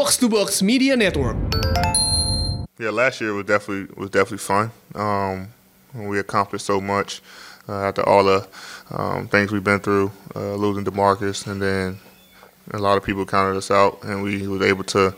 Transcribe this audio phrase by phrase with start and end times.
[0.00, 1.36] Box to Box Media Network.
[2.78, 4.70] Yeah, last year was definitely was definitely fun.
[4.94, 5.48] Um,
[5.92, 7.20] we accomplished so much
[7.68, 8.48] uh, after all the
[8.92, 11.98] um, things we've been through, uh, losing Demarcus, and then
[12.70, 15.14] a lot of people counted us out, and we was able to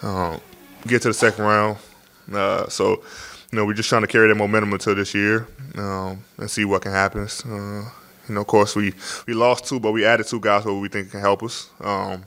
[0.00, 0.40] um,
[0.86, 1.76] get to the second round.
[2.32, 3.02] Uh, so,
[3.52, 5.46] you know, we're just trying to carry that momentum until this year
[5.76, 7.28] um, and see what can happen.
[7.44, 7.90] Uh,
[8.26, 8.94] you know, of course, we
[9.26, 11.68] we lost two, but we added two guys who we think can help us.
[11.78, 12.24] Um,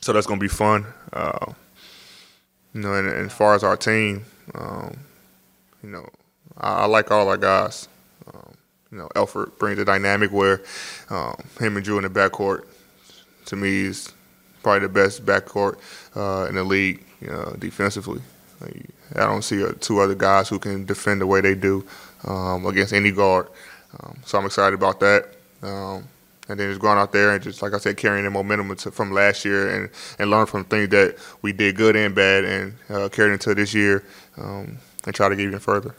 [0.00, 0.86] so that's going to be fun.
[1.12, 1.52] Uh,
[2.74, 4.24] you know, and, and, as far as our team,
[4.54, 4.96] um,
[5.82, 6.08] you know,
[6.58, 7.88] I, I, like all our guys.
[8.32, 8.54] Um,
[8.92, 10.62] you know, Elfrid brings a dynamic where
[11.10, 12.64] um, him and Drew in the backcourt,
[13.46, 14.12] to me, is
[14.62, 15.78] probably the best backcourt
[16.14, 18.20] uh, in the league you know, defensively.
[19.14, 21.86] I don't see uh, two other guys who can defend the way they do
[22.24, 23.48] um, against any guard.
[23.98, 25.34] Um, so I'm excited about that.
[26.50, 29.14] And then just going out there and just like I said, carrying the momentum from
[29.14, 29.86] last year and
[30.18, 31.14] and learn from things that
[31.46, 34.02] we did good and bad and uh, carry into this year
[34.34, 35.94] um, and try to get even further.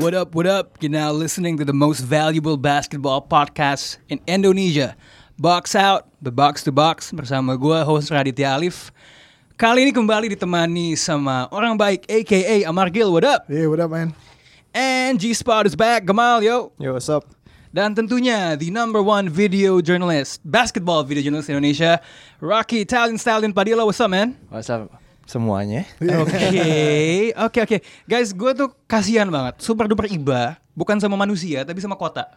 [0.00, 0.80] What up, what up?
[0.80, 4.96] You're now listening to the most valuable basketball podcast in Indonesia.
[5.36, 8.88] Box Out, The Box to Box bersama gue, host Raditya Alif.
[9.60, 13.12] Kali ini kembali ditemani sama orang baik aka Amar Gil.
[13.12, 13.44] What up?
[13.52, 14.16] Yeah, what up, man?
[14.70, 16.06] And G Spot is back.
[16.06, 16.70] Gamal, yo.
[16.78, 17.26] Yo, what's up?
[17.74, 21.98] Dan tentunya the number one video journalist, basketball video journalist Indonesia,
[22.38, 23.82] Rocky Italian Stallion Padilla.
[23.82, 24.38] What's up, man?
[24.46, 24.94] What's up?
[25.26, 25.90] Semuanya.
[25.98, 27.76] Oke, oke, oke.
[28.06, 29.58] Guys, gue tuh kasihan banget.
[29.58, 32.30] Super duper iba, bukan sama manusia, tapi sama kota.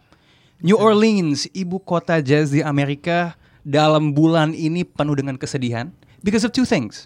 [0.57, 5.93] New Orleans, ibu kota jazz di Amerika, dalam bulan ini penuh dengan kesedihan.
[6.25, 7.05] Because of two things.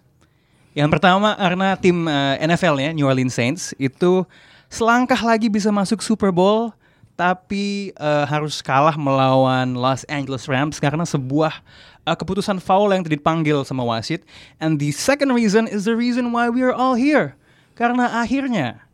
[0.72, 4.24] Yang pertama karena tim uh, eh, NFL-nya, New Orleans Saints, itu
[4.68, 6.72] selangkah lagi bisa masuk Super Bowl
[7.18, 11.66] tapi uh, harus kalah melawan Los Angeles Rams karena sebuah
[12.06, 14.22] uh, keputusan foul yang dipanggil sama wasit.
[14.62, 17.34] And the second reason is the reason why we are all here.
[17.74, 18.86] Karena akhirnya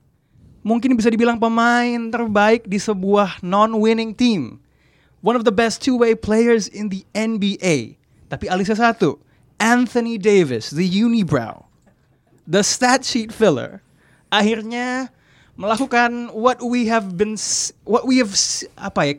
[0.64, 4.64] mungkin bisa dibilang pemain terbaik di sebuah non-winning team.
[5.20, 8.00] One of the best two-way players in the NBA.
[8.32, 9.20] Tapi alisnya satu,
[9.60, 11.68] Anthony Davis, the unibrow,
[12.48, 13.84] the stat sheet filler.
[14.32, 15.12] Akhirnya
[15.54, 17.38] melakukan what we have been
[17.86, 18.34] what we have
[18.82, 19.16] apa ya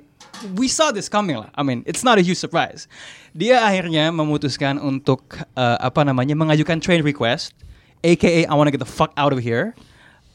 [0.59, 1.51] we saw this coming lah.
[1.55, 2.91] I mean, it's not a huge surprise.
[3.33, 7.55] Dia akhirnya memutuskan untuk uh, apa namanya mengajukan trade request,
[8.03, 9.73] aka I wanna get the fuck out of here,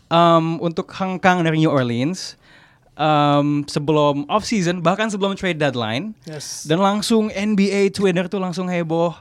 [0.10, 2.40] um, untuk hengkang dari New Orleans.
[3.00, 6.68] Um, sebelum off season bahkan sebelum trade deadline yes.
[6.68, 9.16] dan langsung NBA Twitter tuh langsung heboh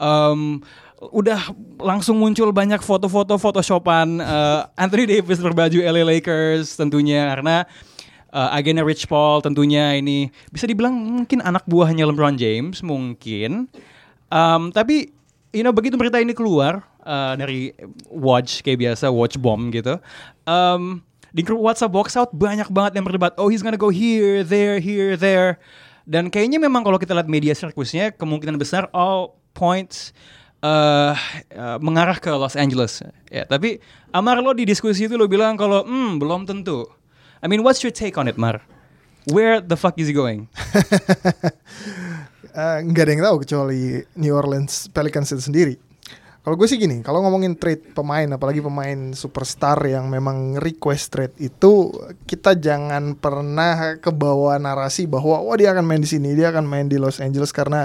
[0.00, 0.64] um,
[0.98, 7.62] udah langsung muncul banyak foto-foto photoshopan uh, Anthony Davis berbaju LA Lakers tentunya karena
[8.34, 13.70] uh, agennya Rich Paul tentunya ini bisa dibilang mungkin anak buahnya LeBron James mungkin.
[14.28, 15.14] Um, tapi
[15.54, 17.72] you know begitu berita ini keluar uh, dari
[18.10, 19.96] watch kayak biasa watch bomb gitu
[20.44, 21.00] um,
[21.32, 24.82] di grup WhatsApp box out banyak banget yang berdebat oh he's gonna go here there
[24.82, 25.62] here there.
[26.08, 30.16] Dan kayaknya memang kalau kita lihat media sirkusnya kemungkinan besar all points
[30.62, 31.14] uh,
[31.78, 33.02] mengarah ke Los Angeles.
[33.30, 33.78] Ya, tapi
[34.10, 36.88] Amar lo di diskusi itu lo bilang kalau hmm belum tentu.
[37.38, 38.64] I mean, what's your take on it, Mar?
[39.28, 40.48] Where the fuck is he going?
[42.56, 45.74] uh, ada yang tahu kecuali New Orleans Pelicans itu sendiri.
[46.48, 51.36] Kalau gue sih gini, kalau ngomongin trade pemain, apalagi pemain superstar yang memang request trade
[51.36, 51.92] itu,
[52.24, 56.88] kita jangan pernah kebawa narasi bahwa wah dia akan main di sini, dia akan main
[56.88, 57.84] di Los Angeles karena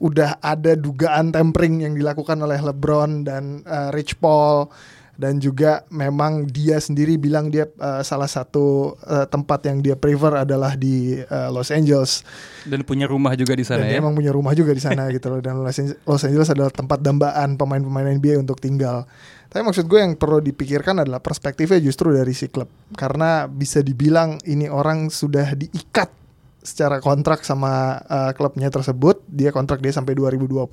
[0.00, 4.72] udah ada dugaan tampering yang dilakukan oleh LeBron dan uh, Rich Paul
[5.20, 10.32] dan juga memang dia sendiri bilang dia uh, salah satu uh, tempat yang dia prefer
[10.32, 12.24] adalah di uh, Los Angeles
[12.64, 13.92] dan punya rumah juga di sana dan ya.
[13.92, 17.60] Dia emang punya rumah juga di sana gitu loh dan Los Angeles adalah tempat dambaan
[17.60, 19.04] pemain-pemain NBA untuk tinggal.
[19.52, 24.40] Tapi maksud gue yang perlu dipikirkan adalah perspektifnya justru dari si klub karena bisa dibilang
[24.48, 26.19] ini orang sudah diikat
[26.60, 29.24] secara kontrak sama uh, klubnya tersebut.
[29.28, 30.68] Dia kontrak dia sampai 2020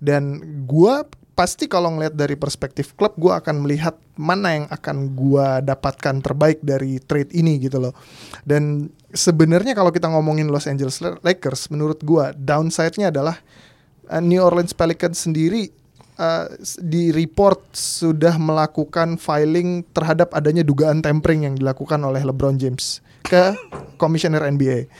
[0.00, 1.04] dan gua
[1.40, 6.60] pasti kalau ngelihat dari perspektif klub gue akan melihat mana yang akan gue dapatkan terbaik
[6.60, 7.96] dari trade ini gitu loh.
[8.44, 13.40] Dan sebenarnya kalau kita ngomongin Los Angeles Lakers menurut gue downside-nya adalah
[14.12, 15.72] uh, New Orleans Pelicans sendiri
[16.20, 16.52] uh,
[16.84, 23.56] di report sudah melakukan filing terhadap adanya dugaan tampering yang dilakukan oleh LeBron James ke
[24.00, 24.90] komisioner NBA.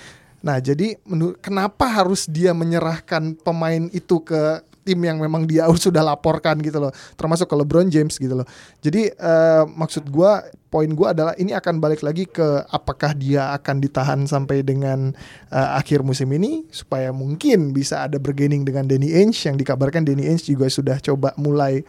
[0.41, 0.97] Nah, jadi
[1.45, 6.93] kenapa harus dia menyerahkan pemain itu ke tim yang memang dia sudah laporkan gitu loh,
[7.15, 8.49] termasuk ke LeBron James gitu loh.
[8.81, 10.33] Jadi uh, maksud gue
[10.71, 15.11] poin gue adalah ini akan balik lagi ke apakah dia akan ditahan sampai dengan
[15.51, 19.51] uh, akhir musim ini supaya mungkin bisa ada bergaining dengan Danny Ainge.
[19.51, 21.83] Yang dikabarkan Danny Ainge juga sudah coba mulai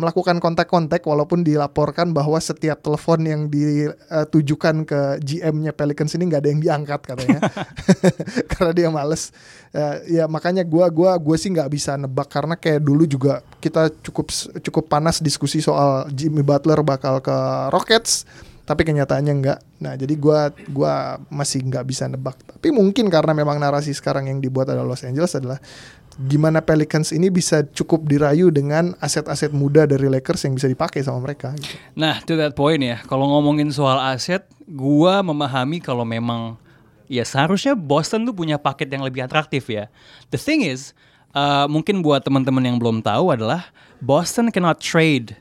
[0.00, 6.50] melakukan kontak-kontak walaupun dilaporkan bahwa setiap telepon yang ditujukan ke GM-nya Pelicans ini nggak ada
[6.50, 7.40] yang diangkat katanya.
[8.50, 9.28] Karena dia males.
[9.72, 13.88] Uh, ya makanya gue gua gue sih nggak bisa nebak karena kayak dulu juga kita
[14.04, 14.28] cukup
[14.60, 17.36] cukup panas diskusi soal Jimmy Butler bakal ke
[17.72, 18.21] Rockets
[18.62, 19.58] tapi kenyataannya enggak.
[19.82, 22.38] Nah, jadi gua gua masih nggak bisa nebak.
[22.46, 25.58] Tapi mungkin karena memang narasi sekarang yang dibuat adalah Los Angeles adalah
[26.14, 31.24] gimana Pelicans ini bisa cukup dirayu dengan aset-aset muda dari Lakers yang bisa dipakai sama
[31.24, 31.56] mereka.
[31.56, 31.74] Gitu.
[31.96, 36.54] Nah, to that point ya, kalau ngomongin soal aset, gua memahami kalau memang
[37.10, 39.90] ya seharusnya Boston tuh punya paket yang lebih atraktif ya.
[40.30, 40.94] The thing is,
[41.34, 43.68] uh, mungkin buat teman-teman yang belum tahu adalah
[43.98, 45.34] Boston cannot trade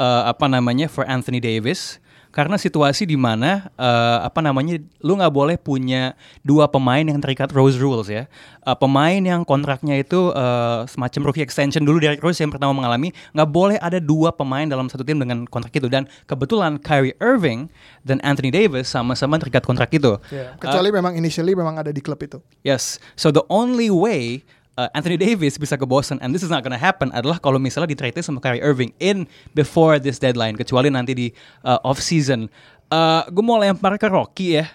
[0.00, 2.01] uh, apa namanya for Anthony Davis
[2.32, 7.52] karena situasi di mana uh, apa namanya lu nggak boleh punya dua pemain yang terikat
[7.52, 8.24] Rose rules ya.
[8.64, 13.12] Uh, pemain yang kontraknya itu uh, semacam rookie extension dulu dari Rose yang pertama mengalami
[13.36, 15.92] nggak boleh ada dua pemain dalam satu tim dengan kontrak itu.
[15.92, 17.68] Dan kebetulan Kyrie Irving
[18.00, 20.16] dan Anthony Davis sama-sama terikat kontrak itu.
[20.32, 20.56] Yeah.
[20.56, 22.40] kecuali uh, memang initially memang ada di klub itu.
[22.64, 22.96] Yes.
[23.14, 24.40] So the only way
[24.76, 27.92] uh, Anthony Davis bisa ke Boston and this is not gonna happen adalah kalau misalnya
[27.92, 31.26] di trade sama Kyrie Irving in before this deadline kecuali nanti di
[31.66, 32.48] uh, off season.
[32.92, 34.66] Uh, gue mau lempar ke Rocky ya.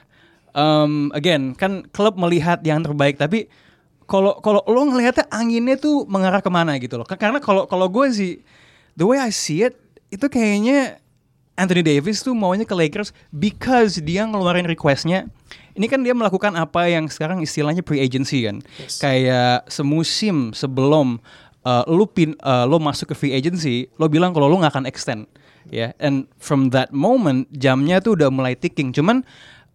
[0.58, 3.46] Um, again kan klub melihat yang terbaik tapi
[4.10, 7.06] kalau kalau lo ngelihatnya anginnya tuh mengarah ke mana gitu loh.
[7.06, 8.42] Karena kalau kalau gue sih
[8.98, 9.78] the way I see it
[10.10, 11.04] itu kayaknya
[11.57, 15.25] Anthony Davis tuh maunya ke Lakers because dia ngeluarin requestnya
[15.77, 18.65] ini kan dia melakukan apa yang sekarang istilahnya pre-agency kan.
[18.81, 18.98] Yes.
[18.98, 21.21] Kayak semusim sebelum
[21.62, 24.89] uh, lu pin uh, lo masuk ke free agency, lo bilang kalau lo nggak akan
[24.89, 25.30] extend.
[25.68, 25.92] Ya, yeah.
[26.00, 28.89] and from that moment jamnya tuh udah mulai ticking.
[28.89, 29.21] Cuman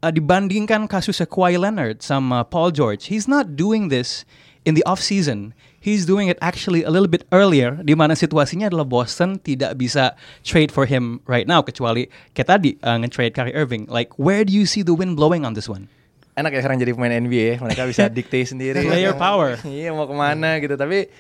[0.03, 4.27] uh, dibandingkan kasusnya Kawhi Leonard sama Paul George, he's not doing this
[4.67, 8.71] in the off season he's doing it actually a little bit earlier di mana situasinya
[8.71, 10.15] adalah Boston tidak bisa
[10.47, 13.91] trade for him right now kecuali kayak tadi uh, nge-trade Kyrie Irving.
[13.91, 15.91] Like where do you see the wind blowing on this one?
[16.33, 18.89] Enak ya sekarang jadi pemain NBA ya, mereka bisa dikte sendiri.
[18.89, 19.61] Player power.
[19.69, 21.13] iya mau ke mana gitu, tapi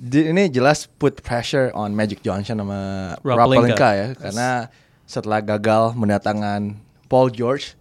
[0.00, 4.72] ini jelas put pressure on Magic Johnson sama Rob, Rob Pelinka ya, karena
[5.04, 6.80] setelah gagal mendatangkan
[7.12, 7.76] Paul George,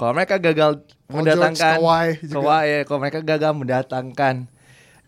[0.00, 4.34] kalau mereka gagal Paul mendatangkan Kawhi, Kawhi ya, kalau mereka gagal mendatangkan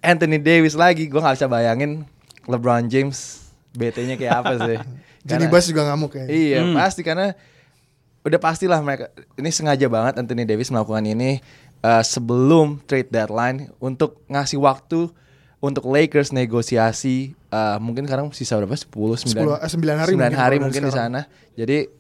[0.00, 1.06] Anthony Davis lagi.
[1.06, 2.06] Gue nggak bisa bayangin
[2.49, 4.79] LeBron James BT-nya kayak apa sih.
[5.29, 6.75] Jadi Bas juga ngamuk ya iya hmm.
[6.79, 7.05] pasti.
[7.05, 7.37] Karena
[8.25, 11.41] udah pastilah mereka ini sengaja banget Anthony Davis melakukan ini
[11.83, 15.11] uh, sebelum trade deadline untuk ngasih waktu
[15.59, 18.79] untuk Lakers negosiasi uh, mungkin sekarang sisa berapa?
[18.79, 18.87] 10
[19.35, 21.27] 9 10, 9 hari 9 mungkin hari mungkin di sana.
[21.59, 21.91] Jadi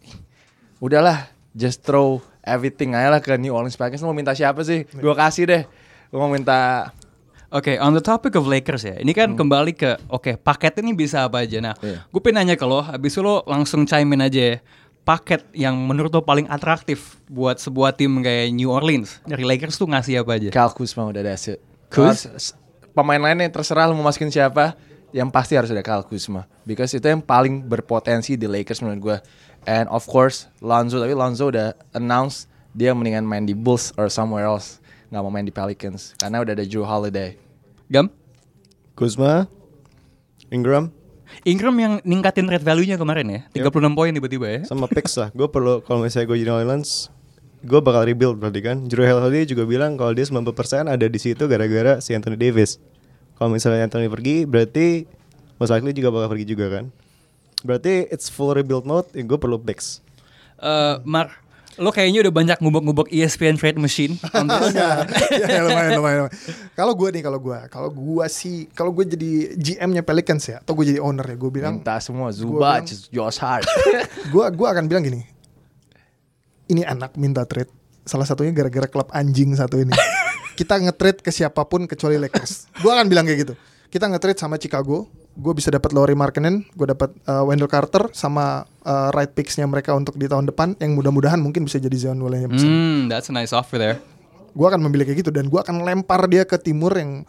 [0.78, 1.26] udahlah
[1.58, 4.02] just throw everything aja lah ke New Orleans Pelicans.
[4.06, 4.86] Mau minta siapa sih?
[4.94, 5.62] Gue kasih deh.
[6.08, 6.90] Gue mau minta
[7.48, 9.00] Oke, okay, on the topic of Lakers ya.
[9.00, 9.40] Ini kan hmm.
[9.40, 11.64] kembali ke oke, okay, paket ini bisa apa aja.
[11.64, 12.04] Nah, yeah.
[12.04, 14.56] gue pengen nanya ke lo, habis itu lo langsung chime in aja ya.
[15.00, 19.88] Paket yang menurut lo paling atraktif buat sebuah tim kayak New Orleans dari Lakers tuh
[19.88, 20.48] ngasih apa aja?
[20.52, 21.56] Kyle Kuzma udah ada sih.
[21.88, 22.52] Kuz?
[22.92, 24.76] Pemain lainnya terserah lo mau masukin siapa,
[25.16, 26.44] yang pasti harus ada Kyle Kuzma.
[26.68, 29.16] Because itu yang paling berpotensi di Lakers menurut gue.
[29.64, 32.44] And of course Lonzo, tapi Lonzo udah announce
[32.76, 34.77] dia mendingan main di Bulls or somewhere else
[35.08, 37.40] nggak mau main di Pelicans karena udah ada Drew Holiday.
[37.88, 38.12] Gam?
[38.92, 39.48] Kuzma,
[40.52, 40.92] Ingram.
[41.44, 43.92] Ingram yang ningkatin rate value-nya kemarin ya, 36 yep.
[43.92, 44.60] poin tiba-tiba ya.
[44.64, 47.12] Sama picks lah, gue perlu kalau misalnya gue jadi Orleans,
[47.64, 48.76] gue bakal rebuild berarti kan.
[48.88, 52.80] Drew Holiday juga bilang kalau dia 90% ada di situ gara-gara si Anthony Davis.
[53.36, 55.06] Kalau misalnya Anthony pergi, berarti
[55.60, 56.84] most likely juga bakal pergi juga kan.
[57.62, 60.00] Berarti it's full rebuild mode, ya gue perlu picks.
[60.58, 61.30] Uh, Mark,
[61.78, 64.18] Lo kayaknya udah banyak ngubek-ngubek ESPN trade machine.
[64.76, 66.20] ya, ya, lumayan, lumayan.
[66.74, 70.74] Kalau gue nih, kalau gue, kalau gue sih, kalau gue jadi GM-nya Pelicans ya, atau
[70.74, 71.78] gue jadi owner ya, gue bilang.
[71.78, 73.64] Minta semua Zubac, Josh Hart.
[74.34, 75.22] gue, gue akan bilang gini.
[76.68, 77.70] Ini anak minta trade.
[78.02, 79.94] Salah satunya gara-gara klub anjing satu ini.
[80.58, 82.82] Kita nge-trade ke siapa pun kecuali Lakers.
[82.82, 83.54] Gue akan bilang kayak gitu.
[83.88, 85.08] Kita nge-trade sama Chicago,
[85.38, 89.92] gue bisa dapat Laurie Markkinen, gue dapat uh, Wendell Carter sama uh, right picksnya mereka
[89.92, 92.64] untuk di tahun depan yang mudah-mudahan mungkin bisa jadi Zion Williamson.
[92.64, 94.00] Hmm, that's a nice offer there.
[94.56, 97.28] Gue akan memilih kayak gitu dan gue akan lempar dia ke timur yang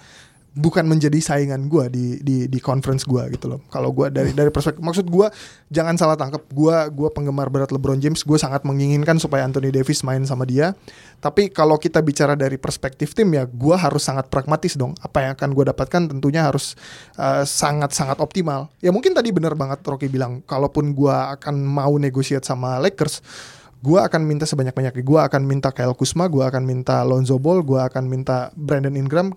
[0.59, 3.63] bukan menjadi saingan gue di di di conference gue gitu loh.
[3.71, 5.31] Kalau gue dari dari perspektif maksud gue
[5.71, 10.03] jangan salah tangkap gue gue penggemar berat LeBron James gue sangat menginginkan supaya Anthony Davis
[10.03, 10.75] main sama dia.
[11.23, 14.91] Tapi kalau kita bicara dari perspektif tim ya gue harus sangat pragmatis dong.
[14.99, 16.75] Apa yang akan gue dapatkan tentunya harus
[17.15, 18.67] uh, sangat sangat optimal.
[18.83, 23.23] Ya mungkin tadi benar banget Rocky bilang kalaupun gue akan mau negosiat sama Lakers
[23.79, 25.03] gue akan minta sebanyak-banyaknya.
[25.03, 29.31] Gue akan minta Kyle Kuzma, gue akan minta Lonzo Ball, gue akan minta Brandon Ingram,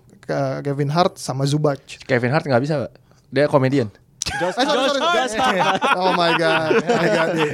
[0.63, 1.79] Kevin Hart, sama Zubac.
[2.03, 2.91] Kevin Hart nggak bisa, Pak.
[3.31, 3.87] Dia komedian.
[4.23, 5.59] Josh, eh, sorry, sorry.
[5.99, 7.53] oh my god, I got it.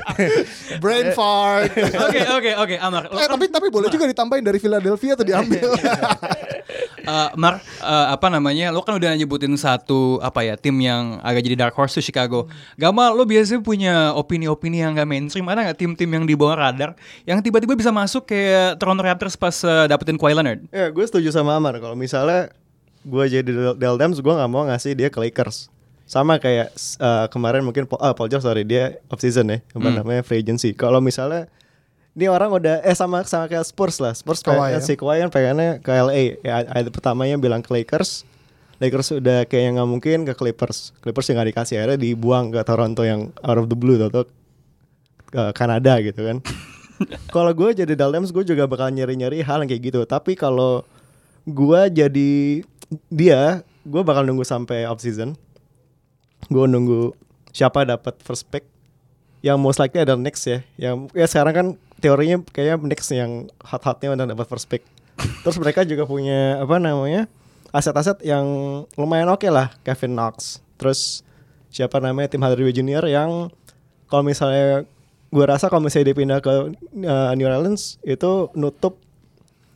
[0.78, 1.74] Brain fart.
[1.74, 3.10] Oke oke oke, Amar.
[3.10, 5.66] Eh, tapi tapi boleh juga ditambahin dari Philadelphia atau diambil.
[7.10, 8.70] uh, Mar, uh, apa namanya?
[8.70, 12.46] Lo kan udah nyebutin satu apa ya tim yang agak jadi dark horse tuh Chicago.
[12.78, 15.50] Gamal, lo biasanya punya opini-opini yang gak mainstream.
[15.50, 16.94] Ada nggak tim-tim yang di bawah radar
[17.26, 20.62] yang tiba-tiba bisa masuk kayak Toronto Raptors pas uh, dapetin Kawhi Leonard?
[20.70, 21.82] Ya, gue setuju sama Amar.
[21.82, 22.54] Kalau misalnya
[23.02, 25.79] gue jadi Del Dams, gue nggak mau ngasih dia ke Lakers
[26.10, 29.98] sama kayak uh, kemarin mungkin uh, Paul George sorry dia off season ya apa hmm.
[30.02, 30.74] namanya free agency.
[30.74, 31.46] Kalau misalnya
[32.18, 34.18] ini orang udah eh sama sama kayak Spurs lah.
[34.18, 34.82] Spurs Kawhi, ya?
[34.82, 38.26] si Kawhi kan pengennya ke LA ya ada pertamanya bilang ke Lakers.
[38.82, 40.98] Lakers udah kayak nggak mungkin ke Clippers.
[40.98, 44.26] Clippers yang nggak dikasih akhirnya dibuang ke Toronto yang out of the blue atau
[45.30, 46.42] ke Kanada gitu kan.
[47.36, 50.02] Kalau gue jadi Daldams gue juga bakal nyari-nyari hal yang kayak gitu.
[50.10, 50.84] Tapi kalau
[51.46, 52.32] gue jadi
[53.14, 55.38] dia gue bakal nunggu sampai off season
[56.50, 57.14] gue nunggu
[57.54, 58.66] siapa dapat first pick.
[59.40, 60.60] Yang most likely adalah next ya.
[60.76, 61.68] Yang ya sekarang kan
[62.04, 64.84] teorinya kayaknya next yang hot-hotnya udah dapat first pick.
[65.46, 67.28] Terus mereka juga punya apa namanya
[67.72, 68.46] aset-aset yang
[69.00, 69.72] lumayan oke okay lah.
[69.86, 70.60] Kevin Knox.
[70.76, 71.24] Terus
[71.70, 73.54] siapa namanya Tim Hardaway Junior yang
[74.10, 74.84] kalau misalnya
[75.30, 76.74] gue rasa kalau misalnya dia pindah ke
[77.06, 78.98] uh, New Orleans itu nutup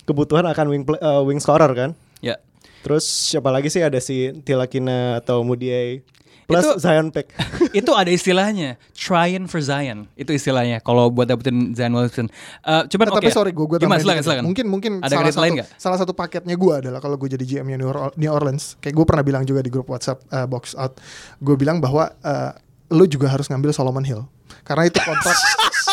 [0.10, 1.94] kebutuhan akan wing play, uh, wing scorer kan.
[2.20, 2.36] Ya.
[2.36, 2.40] Yeah.
[2.84, 3.80] terus siapa lagi sih?
[3.80, 6.04] Ada si Tilakina atau Mudiay
[6.50, 7.32] plus itu, Zion pick.
[7.80, 10.06] itu ada istilahnya, trying for Zion.
[10.14, 12.28] Itu istilahnya kalau buat dapetin Zion Wilson.
[12.64, 13.30] Uh, coba nah, okay.
[13.30, 14.44] Tapi sorry gue gue Gimana, silakan, silakan.
[14.48, 15.68] Mungkin mungkin ada salah satu, lain gak?
[15.80, 17.78] salah satu paketnya gue adalah kalau gue jadi GM-nya
[18.16, 21.00] New Orleans, kayak gue pernah bilang juga di grup WhatsApp uh, box out,
[21.40, 22.52] gue bilang bahwa uh,
[22.94, 24.22] lu juga harus ngambil Solomon Hill
[24.64, 25.34] karena itu kontrak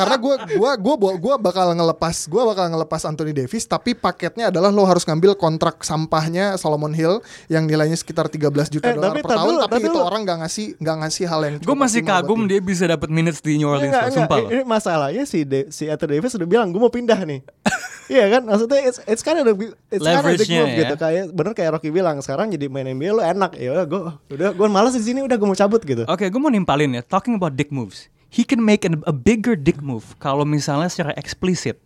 [0.00, 4.72] karena gue gua gua gua bakal ngelepas gue bakal ngelepas Anthony Davis tapi paketnya adalah
[4.72, 7.20] lo harus ngambil kontrak sampahnya Solomon Hill
[7.52, 10.66] yang nilainya sekitar 13 juta eh, dolar per tahun tapi, tapi itu orang nggak ngasih
[10.80, 14.04] nggak ngasih hal yang gue masih kagum dia bisa dapat minutes di New Orleans enggak,
[14.16, 17.42] sumpah enggak, ini masalahnya si De, si Anthony Davis udah bilang gue mau pindah nih.
[18.10, 19.46] Iya kan, maksudnya it's, it's kind of
[19.86, 20.82] it's kind of big move ya?
[20.82, 23.54] gitu kayak bener kayak Rocky bilang sekarang jadi main NBA lo enak.
[23.54, 24.02] Ya udah gue
[24.34, 26.02] udah gue malas di sini udah gue mau cabut gitu.
[26.10, 27.06] Oke, okay, gue mau nimpalin ya.
[27.06, 31.12] Talking about dick moves he can make an, a bigger dick move kalau misalnya secara
[31.18, 31.76] eksplisit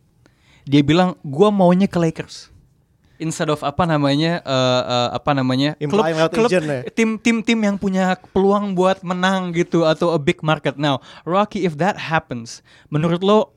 [0.68, 2.54] dia bilang gua maunya ke Lakers
[3.18, 6.84] instead of apa namanya uh, uh, apa namanya klub, klub ya.
[6.92, 11.64] tim tim tim yang punya peluang buat menang gitu atau a big market now Rocky
[11.64, 12.60] if that happens
[12.90, 13.54] menurut lo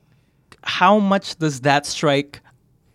[0.62, 2.40] how much does that strike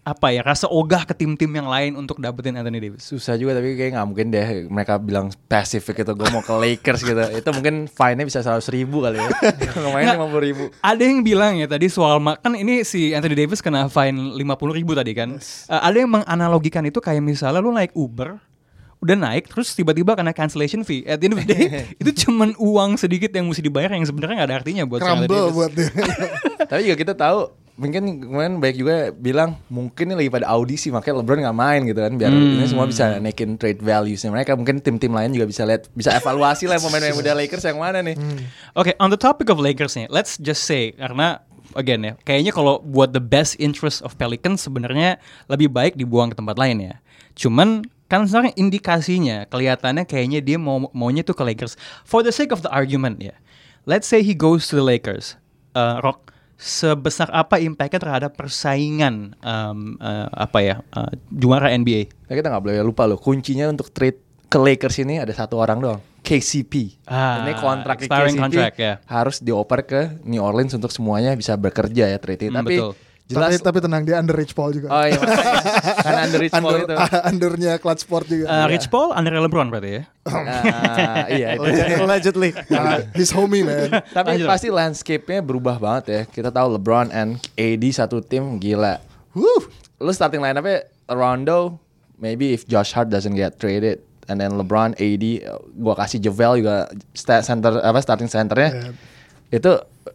[0.04, 3.08] apa ya rasa ogah ke tim-tim yang lain untuk dapetin Anthony Davis?
[3.08, 4.68] Susah juga tapi kayak nggak mungkin deh.
[4.68, 7.24] Mereka bilang Pacific gitu gue mau ke Lakers gitu.
[7.32, 9.32] Itu mungkin fine-nya bisa seratus ribu kali ya.
[9.80, 10.64] Ngomongin lima puluh ribu.
[10.84, 14.76] ada yang bilang ya tadi soal kan ini si Anthony Davis kena fine lima puluh
[14.76, 15.40] ribu tadi kan.
[15.40, 15.72] Yes.
[15.72, 18.44] uh, ada yang menganalogikan itu kayak misalnya lu naik Uber
[19.04, 21.08] udah naik terus tiba-tiba kena cancellation fee.
[21.08, 21.64] At the end of the day
[22.04, 25.72] itu cuman uang sedikit yang mesti dibayar yang sebenarnya nggak ada artinya buat Crumble buat
[25.72, 25.92] dia.
[26.72, 31.26] Tapi juga kita tahu mungkin kemarin baik juga bilang mungkin ini lagi pada audisi makanya
[31.26, 32.62] LeBron nggak main gitu kan biar hmm.
[32.62, 36.70] ini semua bisa naikin trade valuesnya mereka mungkin tim-tim lain juga bisa lihat bisa evaluasi
[36.70, 38.14] lah pemain yang muda Lakers yang mana nih.
[38.14, 38.46] Hmm.
[38.78, 41.42] Oke, okay, on the topic of Lakers nih, let's just say karena
[41.74, 45.18] again ya, kayaknya kalau buat the best interest of Pelicans sebenarnya
[45.50, 46.96] lebih baik dibuang ke tempat lain ya.
[47.34, 51.74] Cuman kan sekarang indikasinya kelihatannya kayaknya dia mau maunya tuh ke Lakers.
[52.06, 53.34] For the sake of the argument ya,
[53.90, 55.42] let's say he goes to the Lakers,
[55.74, 62.10] uh, Rock sebesar apa impactnya terhadap persaingan um, uh, apa ya uh, juara NBA?
[62.30, 65.82] Ya kita nggak boleh lupa loh kuncinya untuk trade ke Lakers ini ada satu orang
[65.82, 66.02] doang.
[66.24, 67.04] KCP.
[67.04, 68.96] Ah, ini kontrak KCP contract, ya.
[69.12, 72.48] harus dioper ke New Orleans untuk semuanya bisa bekerja ya trade.
[72.48, 72.94] Hmm, Tapi betul
[73.24, 73.56] Jelas.
[73.56, 74.92] Tapi, tapi tenang dia under Rich Paul juga.
[74.92, 75.16] Oh iya.
[76.04, 76.96] Karena under Rich Paul under, itu.
[77.32, 78.46] undernya Clutch Sport juga.
[78.52, 80.04] Uh, Rich Paul under LeBron berarti ya.
[80.28, 81.68] uh, iya itu.
[82.04, 82.52] Allegedly.
[82.68, 84.04] Uh, his homie man.
[84.12, 86.22] tapi pasti landscape-nya berubah banget ya.
[86.28, 89.00] Kita tahu LeBron and AD satu tim gila.
[89.32, 89.72] Wuh.
[90.04, 91.80] Lu starting line apa Rondo
[92.20, 95.26] maybe if Josh Hart doesn't get traded and then LeBron AD
[95.80, 98.92] gua kasih Javel juga center apa starting centernya.
[98.92, 99.58] Yeah.
[99.64, 99.72] Itu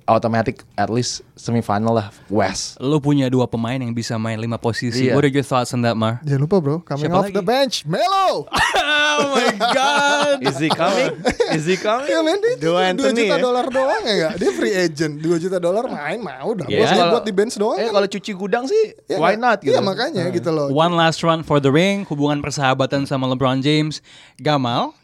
[0.08, 2.80] automatic at least semifinal lah West.
[2.80, 5.06] Lu punya dua pemain yang bisa main lima posisi.
[5.06, 5.14] Iya.
[5.14, 6.18] What are your thoughts on that, Mar?
[6.24, 7.36] Jangan lupa bro, coming Siapa off lagi?
[7.36, 8.48] the bench, Melo.
[9.20, 10.40] oh my god.
[10.40, 11.12] Is he coming?
[11.52, 12.08] Is he coming?
[12.08, 13.38] ya men, dia Dua cuma 2 Anthony juta ya.
[13.38, 14.32] dolar doang ya gak?
[14.36, 16.66] Dia free agent, 2 juta dolar main mau dah.
[16.66, 16.80] Iya.
[16.80, 17.92] Bos Kalau- buat di bench doang Eh kan.
[17.94, 19.70] kalau cuci gudang sih Ya why not gitu.
[19.70, 20.72] Iya makanya gitu loh.
[20.72, 24.00] One last run for the ring, hubungan persahabatan sama LeBron James.
[24.34, 24.96] Gamal,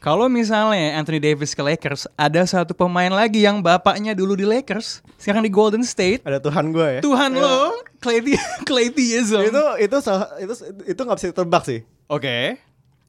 [0.00, 5.04] kalau misalnya Anthony Davis ke Lakers, ada satu pemain lagi yang bapaknya dulu di Lakers,
[5.20, 6.24] sekarang di Golden State.
[6.24, 7.00] Ada Tuhan gue ya.
[7.04, 8.24] Tuhan lo, Clay,
[8.68, 9.44] Clay Theism.
[9.44, 9.96] Itu itu
[10.40, 10.54] itu
[10.88, 11.84] itu nggak bisa ditebak sih.
[12.08, 12.56] Oke.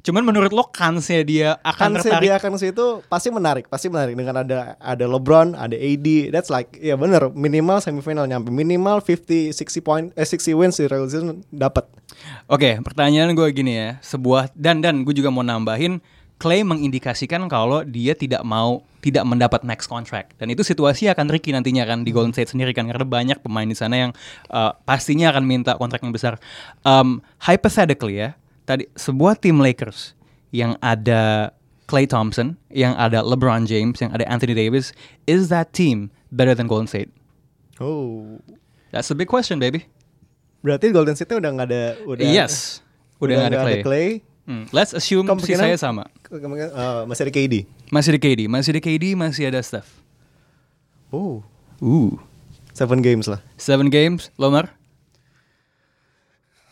[0.02, 3.88] Cuman menurut lo kansnya dia akan Kan tertarik dia akan ke situ pasti menarik, pasti
[3.88, 6.34] menarik dengan ada ada LeBron, ada AD.
[6.36, 10.92] That's like ya bener minimal semifinal nyampe minimal 50 60 point eh 60 wins di
[10.92, 11.88] regular season dapat.
[12.52, 16.02] Oke, pertanyaan gue gini ya, sebuah dan dan gue juga mau nambahin
[16.42, 21.54] Clay mengindikasikan kalau dia tidak mau tidak mendapat max contract dan itu situasi akan tricky
[21.54, 24.12] nantinya kan di Golden State sendiri kan karena banyak pemain di sana yang
[24.50, 26.42] uh, pastinya akan minta kontrak yang besar.
[26.82, 28.34] Um, hypothetically ya,
[28.66, 30.18] tadi sebuah tim Lakers
[30.50, 31.54] yang ada
[31.86, 34.98] Clay Thompson, yang ada LeBron James, yang ada Anthony Davis,
[35.30, 37.14] is that team better than Golden State?
[37.78, 38.42] Oh.
[38.90, 39.86] That's a big question, baby.
[40.66, 42.82] Berarti Golden State udah nggak ada udah yes,
[43.22, 43.80] udah, nggak ada Clay.
[43.86, 44.08] Clay.
[44.42, 46.04] Hmm, Let's assume Kemungkinan- sisanya sama.
[46.34, 47.56] Eh, masih ada KD.
[47.94, 49.88] Masih ada KD, masih ada KD, masih ada Steph.
[51.14, 51.44] Oh.
[51.78, 52.16] Uh,
[52.74, 53.44] Seven games lah.
[53.60, 54.72] seven games, Lomar.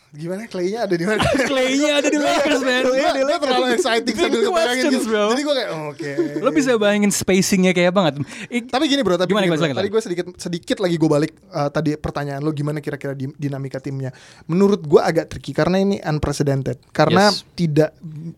[0.10, 1.22] Gimana Clay-nya ada di mana?
[1.52, 2.82] Clay-nya ada di Lakers, man.
[2.82, 5.06] Gue dia terlalu exciting sambil kebayangin gitu.
[5.06, 5.26] bro.
[5.30, 6.12] Jadi gue kayak oh, oke.
[6.40, 8.14] Lo bisa bayangin spacingnya kayak banget.
[8.50, 9.62] I- Tapi gini bro, tapi Gimana, gini, gimana, bro.
[9.62, 13.36] silakan, tadi gue sedikit sedikit lagi gue balik uh, tadi pertanyaan lo gimana kira-kira di-
[13.36, 14.10] dinamika timnya.
[14.46, 16.82] Menurut gue agak tricky karena ini unprecedented.
[16.90, 17.46] Karena Yes.
[17.54, 17.92] tidak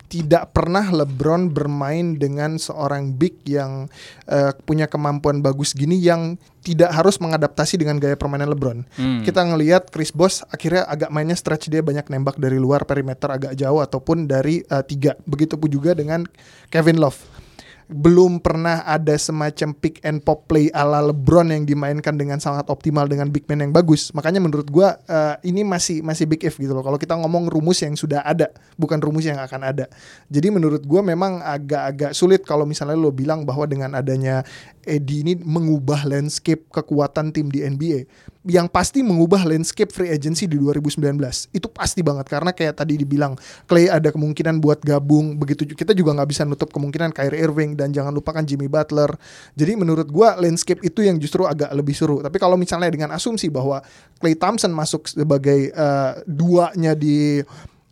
[0.06, 3.88] tidak pernah LeBron bermain dengan seorang big yang
[4.26, 8.86] uh, punya kemampuan bagus gini yang tidak harus mengadaptasi dengan gaya permainan LeBron.
[8.94, 9.22] Hmm.
[9.26, 13.58] Kita ngelihat Chris Bosh akhirnya agak mainnya stretch dia banyak nembak dari luar perimeter agak
[13.58, 15.18] jauh ataupun dari uh, tiga.
[15.26, 16.22] Begitupun juga dengan
[16.70, 17.41] Kevin Love
[17.90, 23.10] belum pernah ada semacam pick and pop play ala LeBron yang dimainkan dengan sangat optimal
[23.10, 24.14] dengan big man yang bagus.
[24.14, 26.84] Makanya menurut gua eh, ini masih masih big if gitu loh.
[26.86, 29.86] Kalau kita ngomong rumus yang sudah ada, bukan rumus yang akan ada.
[30.30, 34.46] Jadi menurut gua memang agak-agak sulit kalau misalnya lo bilang bahwa dengan adanya
[34.82, 38.31] Eddie ini mengubah landscape kekuatan tim di NBA.
[38.42, 40.98] Yang pasti mengubah landscape free agency di 2019.
[41.54, 43.38] Itu pasti banget karena kayak tadi dibilang
[43.70, 45.38] Clay ada kemungkinan buat gabung.
[45.38, 49.14] Begitu kita juga nggak bisa nutup kemungkinan Kyrie Irving dan jangan lupakan Jimmy Butler.
[49.54, 52.18] Jadi menurut gua landscape itu yang justru agak lebih seru.
[52.18, 53.78] Tapi kalau misalnya dengan asumsi bahwa
[54.18, 57.40] Clay Thompson masuk sebagai eh, duanya di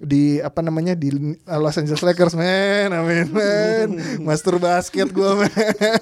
[0.00, 1.12] di apa namanya di
[1.44, 3.88] Los Angeles Lakers men amin men
[4.20, 5.52] master basket gua men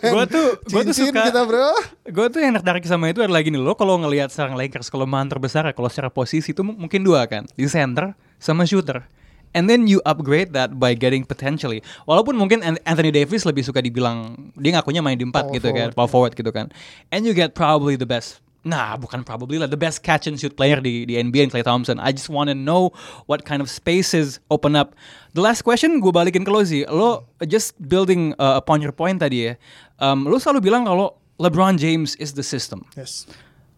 [0.00, 1.74] Gua tuh- gua tuh suka- kita bro
[2.08, 5.66] Gue tuh yang tertarik sama itu adalah gini lo kalau ngelihat seorang Lakers kelemahan terbesar
[5.66, 9.04] ya kalau secara posisi itu mungkin dua kan di center sama shooter.
[9.50, 11.80] And then you upgrade that by getting potentially.
[12.04, 15.88] Walaupun mungkin An- Anthony Davis lebih suka dibilang dia ngakunya main di empat gitu kan,
[15.88, 16.68] forward, power forward gitu kan.
[17.08, 18.44] And you get probably the best.
[18.68, 21.96] Nah, bukan probably lah, the best catch and shoot player di di NBA, Klay Thompson.
[21.96, 22.92] I just wanna know
[23.24, 24.92] what kind of spaces open up.
[25.32, 26.84] The last question gue balikin ke lo sih.
[26.92, 29.52] Lo just building uh, upon your point tadi ya.
[29.96, 32.84] Um, lo selalu bilang kalau LeBron James is the system.
[32.92, 33.24] yes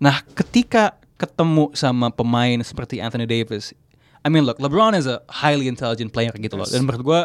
[0.02, 3.76] Nah, ketika ketemu sama pemain seperti Anthony Davis,
[4.24, 6.66] I mean look, LeBron is a highly intelligent player gitu loh.
[6.66, 7.20] Dan menurut gua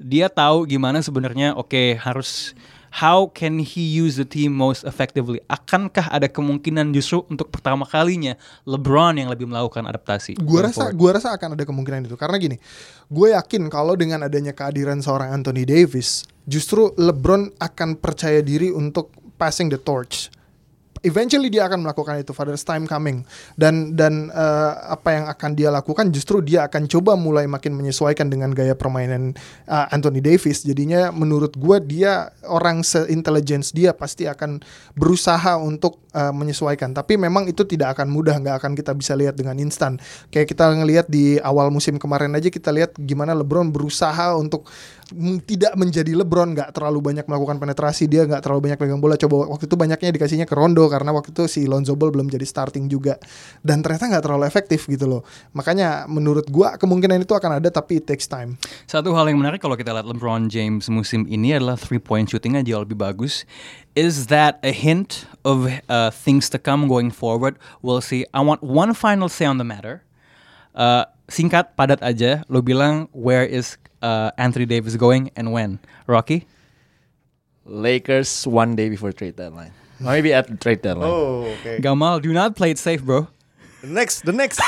[0.00, 2.56] dia tahu gimana sebenarnya oke harus
[3.02, 5.40] how can he use the team most effectively?
[5.52, 10.40] Akankah ada kemungkinan justru untuk pertama kalinya LeBron yang lebih melakukan adaptasi?
[10.40, 10.96] Gua rasa forward?
[10.96, 12.56] gua rasa akan ada kemungkinan itu karena gini
[13.06, 19.14] gue yakin kalau dengan adanya kehadiran seorang Anthony Davis justru LeBron akan percaya diri untuk
[19.38, 20.32] passing the torch
[21.06, 23.22] eventually dia akan melakukan itu father's time coming.
[23.54, 28.26] Dan dan eh, apa yang akan dia lakukan justru dia akan coba mulai makin menyesuaikan
[28.26, 29.38] dengan gaya permainan
[29.70, 30.66] eh, Anthony Davis.
[30.66, 34.58] Jadinya menurut gue dia orang seintelligence dia pasti akan
[34.98, 36.90] berusaha untuk eh, menyesuaikan.
[36.90, 40.02] Tapi memang itu tidak akan mudah nggak akan kita bisa lihat dengan instan.
[40.34, 44.66] Kayak kita ngelihat di awal musim kemarin aja kita lihat gimana LeBron berusaha untuk
[45.46, 49.46] tidak menjadi LeBron nggak terlalu banyak melakukan penetrasi dia nggak terlalu banyak pegang bola coba
[49.54, 52.90] waktu itu banyaknya dikasihnya ke Rondo karena waktu itu si Lonzo Ball belum jadi starting
[52.90, 53.14] juga
[53.62, 55.22] dan ternyata nggak terlalu efektif gitu loh
[55.54, 59.62] makanya menurut gua kemungkinan itu akan ada tapi it takes time Satu hal yang menarik
[59.62, 63.46] kalau kita lihat LeBron James musim ini adalah three point shootingnya jauh lebih bagus.
[63.96, 67.56] Is that a hint of uh, things to come going forward?
[67.80, 68.28] We'll see.
[68.34, 70.04] I want one final say on the matter.
[70.76, 72.44] Uh, singkat, padat aja.
[72.52, 75.78] Lo bilang where is uh, Anthony Davis going and when?
[76.06, 76.46] Rocky?
[77.64, 79.72] Lakers one day before trade deadline.
[79.98, 81.08] Maybe at the trade deadline.
[81.10, 81.78] Oh, okay.
[81.80, 83.28] Gamal, do not play it safe, bro.
[83.80, 84.58] The next, the next,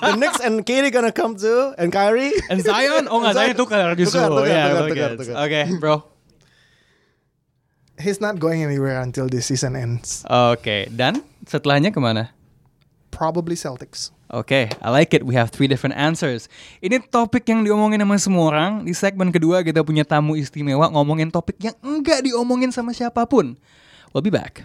[0.00, 2.32] the next, and Katie gonna come too, and Kyrie.
[2.48, 3.08] And Zion?
[3.10, 4.20] Oh nggak, Zion tukar justru.
[4.20, 4.94] Tukar, tukar, Yeah, tukar, okay.
[4.94, 5.36] tukar, tukar.
[5.42, 5.94] Oke, bro.
[7.98, 10.22] He's not going anywhere until this season ends.
[10.26, 12.30] Oke, dan setelahnya ke mana?
[13.10, 14.13] Probably Celtics.
[14.32, 15.20] Oke, I like it.
[15.20, 16.48] We have three different answers.
[16.80, 18.72] Ini topik yang diomongin sama semua orang.
[18.88, 23.60] Di segmen kedua kita punya tamu istimewa ngomongin topik yang enggak diomongin sama siapa pun.
[24.16, 24.64] We'll be back.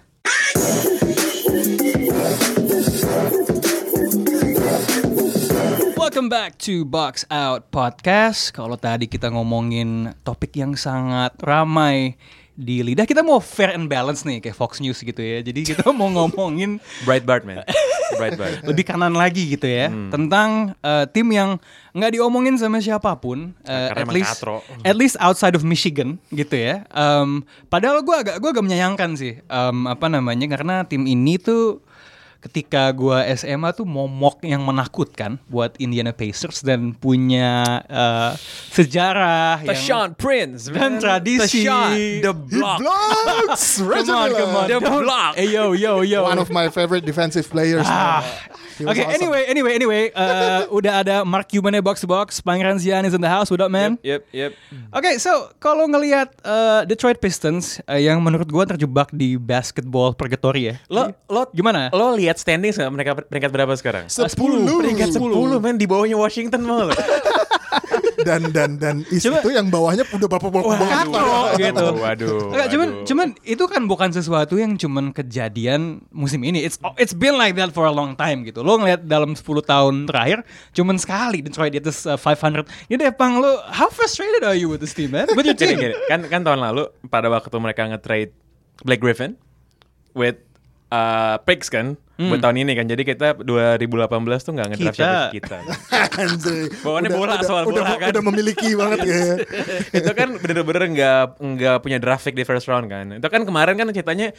[6.00, 8.56] Welcome back to Box Out Podcast.
[8.56, 12.15] Kalau tadi kita ngomongin topik yang sangat ramai
[12.60, 15.39] di lidah, kita mau fair and balance nih kayak Fox News gitu ya.
[15.39, 17.63] Jadi kita mau ngomongin Breitbart man.
[18.19, 18.65] Breitbart.
[18.65, 21.62] lebih kanan lagi gitu ya tentang uh, tim yang
[21.93, 24.58] nggak diomongin sama siapa pun uh, karena at least katro.
[24.82, 29.41] at least outside of Michigan gitu ya um, padahal gue agak gue agak menyayangkan sih
[29.50, 31.82] um, apa namanya karena tim ini tuh
[32.39, 38.32] ketika gua SMA tuh momok yang menakutkan buat Indiana Pacers dan punya uh,
[38.71, 41.04] sejarah yang Tashawn Prince dan man.
[41.04, 41.67] tradisi.
[41.67, 41.91] Tashawn,
[42.23, 42.80] the block.
[42.80, 43.84] Blocks!
[43.99, 44.67] Come on, come on.
[44.71, 45.34] The block.
[45.36, 46.23] Hey yo yo yo.
[46.23, 47.84] One of my favorite defensive players.
[47.88, 48.23] Ah.
[48.88, 49.15] Oke, awesome.
[49.15, 53.32] anyway, anyway, anyway, uh, udah ada Mark Cuban box box, Pangeran Zian is in the
[53.32, 54.00] house, what up man?
[54.02, 54.52] Yep, yep.
[54.96, 60.72] Oke, so kalau ngelihat uh, Detroit Pistons uh, yang menurut gua terjebak di basketball purgatory
[60.72, 60.76] ya.
[60.88, 61.92] Lo lo Gimana?
[61.92, 64.04] Lo lihat standing nggak mereka peringkat berapa sekarang?
[64.08, 64.63] Sepuluh.
[64.80, 66.96] Peringkat 10 men di bawahnya Washington malah.
[68.26, 71.86] dan dan dan is Coba- itu yang bawahnya udah bapak bapak Katro gitu.
[71.96, 72.38] Waduh.
[72.52, 76.64] Enggak, cuman cuman itu kan bukan sesuatu yang cuman kejadian musim ini.
[76.64, 78.60] It's it's been like that for a long time gitu.
[78.60, 80.42] Lo ngeliat dalam 10 tahun terakhir
[80.74, 82.66] cuman sekali Detroit di atas uh, 500.
[82.88, 85.30] Ya deh, Pang, lo how frustrated are you with this team, man?
[85.32, 85.78] With your Gini, team?
[85.80, 85.96] gini.
[86.10, 88.34] Kan kan tahun lalu pada waktu mereka nge-trade
[88.82, 89.36] Blake Griffin
[90.12, 90.42] with
[90.89, 92.84] uh, picks kan buat tahun ini kan.
[92.84, 93.88] Jadi kita 2018
[94.43, 95.08] tuh nggak ngedraft Kita.
[95.08, 95.58] siapa kita.
[96.84, 98.12] Bawaannya bola, soal udah, bola kan.
[98.12, 99.23] udah memiliki banget ya
[99.95, 103.15] itu kan bener-bener nggak nggak punya draft pick di first round kan.
[103.15, 104.36] Itu kan kemarin kan ceritanya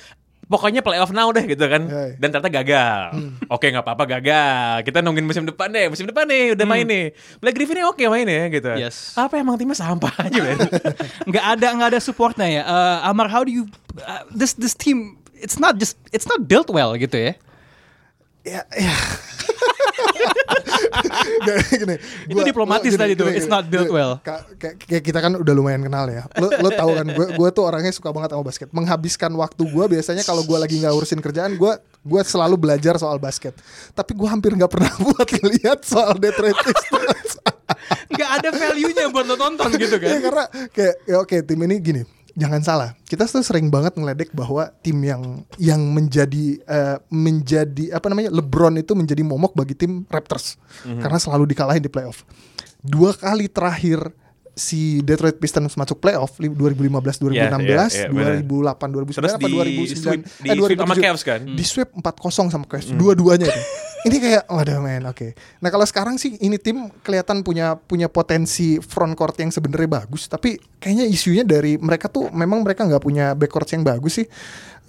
[0.50, 1.88] pokoknya playoff now deh gitu kan.
[2.20, 3.00] Dan ternyata gagal.
[3.48, 4.84] Oke nggak apa-apa gagal.
[4.84, 5.88] Kita nungguin musim depan deh.
[5.88, 7.16] Musim depan nih udah main nih.
[7.40, 8.70] Blake Griffin oke main ya gitu.
[8.76, 9.16] Yes.
[9.16, 10.52] Apa emang timnya sampah aja
[11.32, 12.62] nggak ada nggak ada supportnya ya.
[12.68, 13.72] Uh, Amar, how do you
[14.04, 15.16] uh, this this team?
[15.40, 17.32] It's not just it's not built well gitu ya.
[18.40, 18.94] ya ya
[21.40, 24.20] Gak, gini, Itu diplomatis tadi tuh, it's not built well.
[24.20, 26.24] Ka- Kayak kita kan udah lumayan kenal ya.
[26.36, 28.68] Lo lo tahu kan gue gue tuh orangnya suka banget sama basket.
[28.70, 33.16] Menghabiskan waktu gue biasanya kalau gue lagi nggak urusin kerjaan gue gue selalu belajar soal
[33.16, 33.52] basket.
[33.92, 37.30] Tapi gue hampir nggak pernah buat ngeliat soal Detroit Pistons.
[38.10, 40.18] Nggak ada value-nya buat lo tonton gitu Ya, kan.
[40.20, 44.70] karena kayak ya oke tim ini gini jangan salah kita tuh sering banget ngeledek bahwa
[44.78, 45.22] tim yang
[45.56, 51.46] yang menjadi eh, menjadi apa namanya LeBron itu menjadi momok bagi tim Raptors karena selalu
[51.46, 52.22] dikalahin di playoff
[52.78, 54.12] dua kali terakhir
[54.52, 58.42] si Detroit Pistons masuk playoff li- 2015 2016 Iya, iya, iya, benar.
[58.42, 61.02] 2008 2009 Terus apa di 2009 sweep- di eh, sweep sama 2007.
[61.02, 61.40] Cavs kan?
[61.46, 62.04] di sweep 4-0
[62.48, 63.62] sama Cavs dua-duanya itu
[64.02, 68.80] ini kayak waduh men oke nah kalau sekarang sih ini tim kelihatan punya punya potensi
[68.80, 73.32] front court yang sebenarnya bagus tapi kayaknya isunya dari mereka tuh memang mereka nggak punya
[73.32, 74.26] backcourt yang bagus sih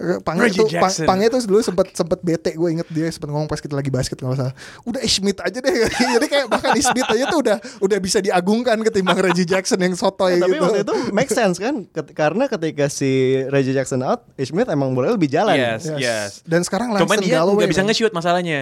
[0.02, 1.04] Eh, Pange Reggie tuh Jackson.
[1.06, 4.18] Pange tuh dulu sempet sempet bete gue inget dia sempet ngomong pas kita lagi basket
[4.18, 4.50] kalau salah
[4.82, 5.74] udah Smith aja deh
[6.18, 10.40] jadi kayak bahkan Smith aja tuh udah udah bisa diagungkan ketimbang Reggie Jackson yang sotoy
[10.40, 13.12] Tapi gitu waktu itu make sense kan Ket- karena ketika si
[13.46, 15.54] Reggie Jackson out, Smith emang boleh lebih jalan.
[15.54, 16.30] Yes, yes.
[16.42, 17.88] dan sekarang Cuman Langston dia Galloway nggak bisa men.
[17.92, 18.60] nge-shoot masalahnya.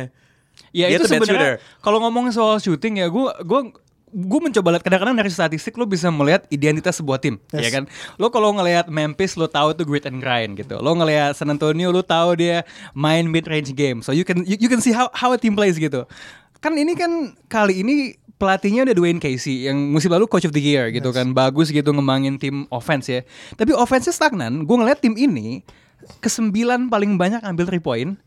[0.70, 3.61] Ya Dia itu sebenarnya kalau ngomong soal shooting ya gue gue
[4.11, 7.62] gue mencoba lihat kadang-kadang dari statistik lo bisa melihat identitas sebuah tim Yes.
[7.62, 7.85] ya kan?
[8.18, 10.83] Lo kalau ngelihat Memphis lo tahu tuh grit and grind gitu.
[10.83, 14.02] Lo ngelihat San Antonio lo tahu dia main mid range game.
[14.02, 16.06] So you can you, you can see how how a team plays gitu.
[16.59, 20.62] Kan ini kan kali ini pelatihnya udah Dwayne Casey yang musim lalu coach of the
[20.62, 21.30] year gitu kan.
[21.30, 23.22] Bagus gitu ngembangin tim offense ya.
[23.54, 24.66] Tapi offense stagnan.
[24.66, 25.62] Gue ngelihat tim ini
[26.18, 28.18] kesembilan paling banyak ambil three point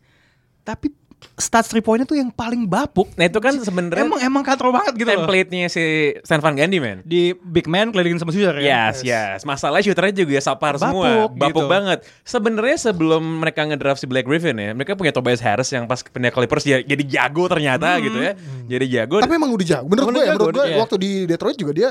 [0.64, 0.88] tapi
[1.34, 4.94] stats three pointnya tuh yang paling bapuk Nah itu kan sebenarnya Emang emang katro banget
[4.94, 5.24] gitu loh.
[5.24, 7.02] template-nya si Stan Van Gundy man.
[7.06, 8.90] Di big man kelilingin sama shooter ya.
[8.90, 9.42] Yes, yes.
[9.42, 11.72] Masalah shooternya juga sapar semua, Bapuk bapuk gitu.
[11.72, 11.98] banget.
[12.26, 16.32] Sebenarnya sebelum mereka ngedraft si Black Griffin ya, mereka punya Tobias Harris yang pas pindah
[16.34, 18.32] Clippers dia jadi jago ternyata gitu ya.
[18.66, 19.22] Jadi jago.
[19.22, 19.86] Tapi emang udah jago.
[19.86, 20.76] Menurut gue ya, menurut gue iya.
[20.78, 21.90] waktu di Detroit juga dia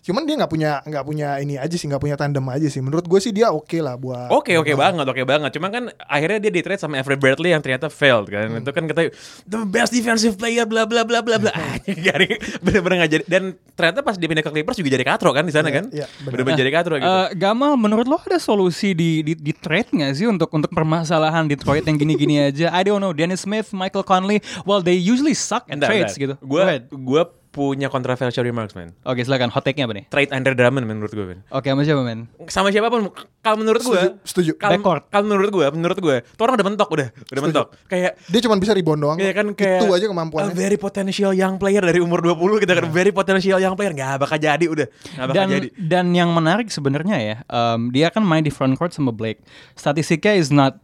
[0.00, 2.80] Cuman dia nggak punya nggak punya ini aja sih, nggak punya tandem aja sih.
[2.80, 4.30] Menurut gue sih dia oke lah buat.
[4.30, 5.50] Oke oke banget oke banget.
[5.52, 8.48] Cuma kan akhirnya dia di trade sama Avery Bradley yang ternyata failed kan.
[8.48, 8.60] Hmm.
[8.60, 9.10] Itu kan kata
[9.44, 11.52] the best defensive player bla bla bla bla bla.
[12.06, 13.24] Gari bener-bener nggak jadi.
[13.26, 13.42] Dan
[13.74, 15.84] ternyata pas dia pindah ke Clippers juga jadi katro kan di sana Iya, kan.
[15.92, 16.30] iya, bener.
[16.32, 17.06] Bener-bener jadi katro gitu.
[17.08, 21.44] Eh, Gamal, menurut lo ada solusi di di, di trade nggak sih untuk untuk permasalahan
[21.44, 22.72] Detroit yang gini-gini aja?
[22.72, 23.12] I don't know.
[23.12, 26.34] Dennis Smith, Michael Conley, well they usually suck at trades gitu.
[26.40, 27.22] Gue gue
[27.58, 28.94] punya controversial remarks man.
[29.02, 29.50] Oke, silakan.
[29.50, 30.04] Hot take-nya apa nih?
[30.06, 31.38] Trade Andre Drummond menurut gue man.
[31.50, 32.30] Oke, sama siapa men?
[32.46, 33.10] Sama siapa pun
[33.42, 34.52] kalau menurut gue Setuju, setuju.
[34.54, 35.02] Kalau Backcourt.
[35.10, 37.66] kalau menurut gue, menurut gue, tuh orang udah mentok udah, udah mentok.
[37.86, 39.18] Kayak Dia cuma bisa rebound doang.
[39.18, 40.54] Iya kan kayak itu aja a kemampuannya.
[40.54, 44.38] very potential young player dari umur 20 kita kan very potential young player nggak bakal
[44.38, 45.68] jadi udah nggak bakal Dan jadi.
[45.74, 49.42] dan yang menarik sebenarnya ya, em, dia kan main di front court sama Blake.
[49.74, 50.78] Statistiknya is not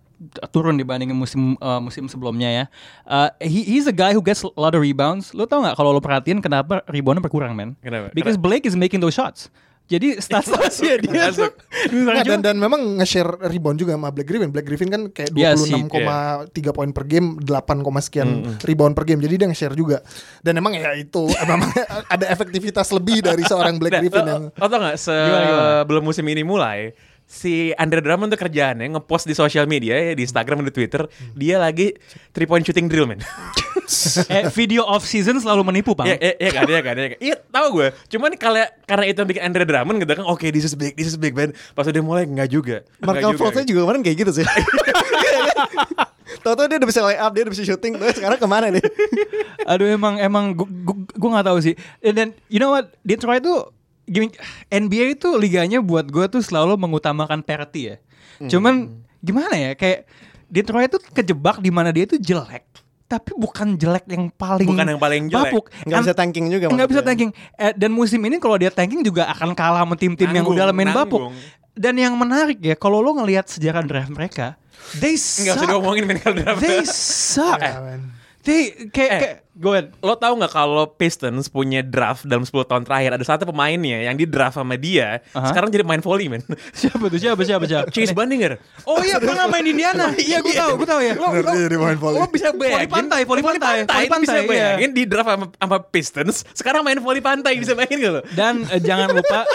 [0.53, 2.65] turun dibandingin musim eh, musim sebelumnya ya.
[3.09, 5.33] Eh, he, he's a guy who gets a lot of rebounds.
[5.33, 7.75] Lo tau nggak kalau lo perhatiin kenapa reboundnya berkurang men?
[7.81, 8.13] Kenapa?
[8.13, 9.53] Because Blake is making those shots.
[9.85, 11.53] Jadi stats-statsnya dia tuh
[11.93, 14.49] Nggak, dan dan memang nge-share rebound juga sama Black Griffin.
[14.49, 18.29] Black Griffin kan kayak Iya sih, 26,3 poin per game, 8, sekian
[18.65, 19.21] rebound per game.
[19.21, 20.01] Jadi dia nge-share juga.
[20.41, 21.69] Dan emang ya itu memang
[22.09, 26.97] ada efektivitas lebih dari seorang Black Nah, Griffin yang tau gak sebelum musim ini mulai
[27.35, 31.03] si Andre Drummond tuh kerjaannya ngepost di sosial media ya di Instagram dan di Twitter
[31.35, 31.91] dia lagi
[32.31, 33.19] three point shooting drill man.
[34.31, 36.09] eh, video off season selalu menipu, Bang.
[36.09, 37.19] Iya, iya, iya kan, iya kan, iya kan.
[37.21, 37.89] Iya, tahu gue.
[38.17, 41.11] Cuman kalau karena itu yang bikin Andre Drummond gitu kan, oke, this is big, this
[41.11, 41.53] is big man.
[41.75, 42.87] Pas udah mulai nggak juga.
[43.03, 43.41] Markel juga.
[43.43, 44.47] Fultz juga kemarin kayak gitu sih.
[46.45, 47.93] Tahu-tahu dia udah bisa lay up, dia udah bisa shooting.
[48.01, 48.85] Terus sekarang ke mana nih?
[49.69, 50.67] Aduh emang emang gue
[51.13, 51.75] gue nggak tahu sih.
[52.01, 53.69] Dan dan, you know what Detroit tuh
[54.05, 54.29] gini
[54.69, 57.97] NBA itu liganya buat gue tuh selalu mengutamakan parity ya.
[58.41, 60.05] Cuman gimana ya kayak
[60.47, 62.63] Detroit tuh kejebak di mana dia tuh jelek.
[63.05, 65.51] Tapi bukan jelek yang paling Bukan yang paling jelek.
[65.51, 65.65] bapuk.
[65.85, 67.31] Nggak An- bisa tanking juga Nggak bisa tanking.
[67.55, 70.89] Eh, dan musim ini kalau dia tanking juga akan kalah sama tim-tim yang udah main
[70.89, 71.29] bapuk.
[71.29, 71.37] nanggung.
[71.75, 74.55] Dan yang menarik ya kalau lo ngelihat sejarah draft mereka,
[74.97, 75.69] they Nggak usah suck.
[75.69, 76.61] diomongin men kalau Drummond.
[76.61, 76.81] They
[77.35, 77.59] suck.
[77.61, 78.01] Men.
[78.41, 79.21] They kayak, Eh.
[79.21, 79.95] kayak go ahead.
[79.99, 84.15] Lo tau gak kalau Pistons punya draft dalam 10 tahun terakhir Ada satu pemainnya yang
[84.15, 85.49] di draft sama dia Aha.
[85.49, 86.43] Sekarang jadi main volley men
[86.75, 87.17] Siapa tuh?
[87.17, 87.87] Siapa siapa siapa?
[87.89, 90.11] Chase Bandinger Oh iya pernah main di Indiana.
[90.21, 91.15] Iya gue tahu, gue tahu ya.
[91.15, 92.19] Lo, Bener, dia di main volley.
[92.19, 94.49] Lo bisa Volley bayangin pantai, volley pantai, volley Bisa pantai, iya.
[94.49, 98.21] bayangin di draft sama, sama Pistons Sekarang main volley pantai Bisa bayangin gak lo?
[98.33, 99.41] Dan eh, jangan lupa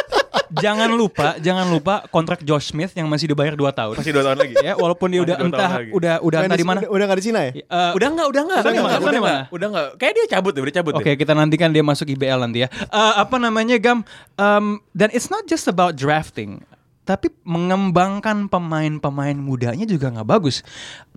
[0.50, 3.96] jangan lupa, jangan lupa kontrak Josh Smith yang masih dibayar 2 tahun.
[4.02, 5.92] Masih 2 tahun lagi ya, walaupun dia Masih udah entah lagi.
[5.94, 6.80] udah udah entah di mana.
[6.82, 7.52] Udah, udah gak di Cina ya?
[7.54, 9.46] Eh, Udah enggak, udah enggak Udah nggak, Udah udah enggak, nggak?
[9.54, 12.40] udah enggak Kayak dia cabut deh, udah cabut deh Oke, kita nantikan dia masuk IBL
[12.44, 12.70] nanti ya.
[12.70, 14.04] Eh, apa namanya Gam?
[14.36, 16.62] Em, dan it's not just about drafting,
[17.08, 20.62] tapi mengembangkan pemain-pemain mudanya juga nggak bagus.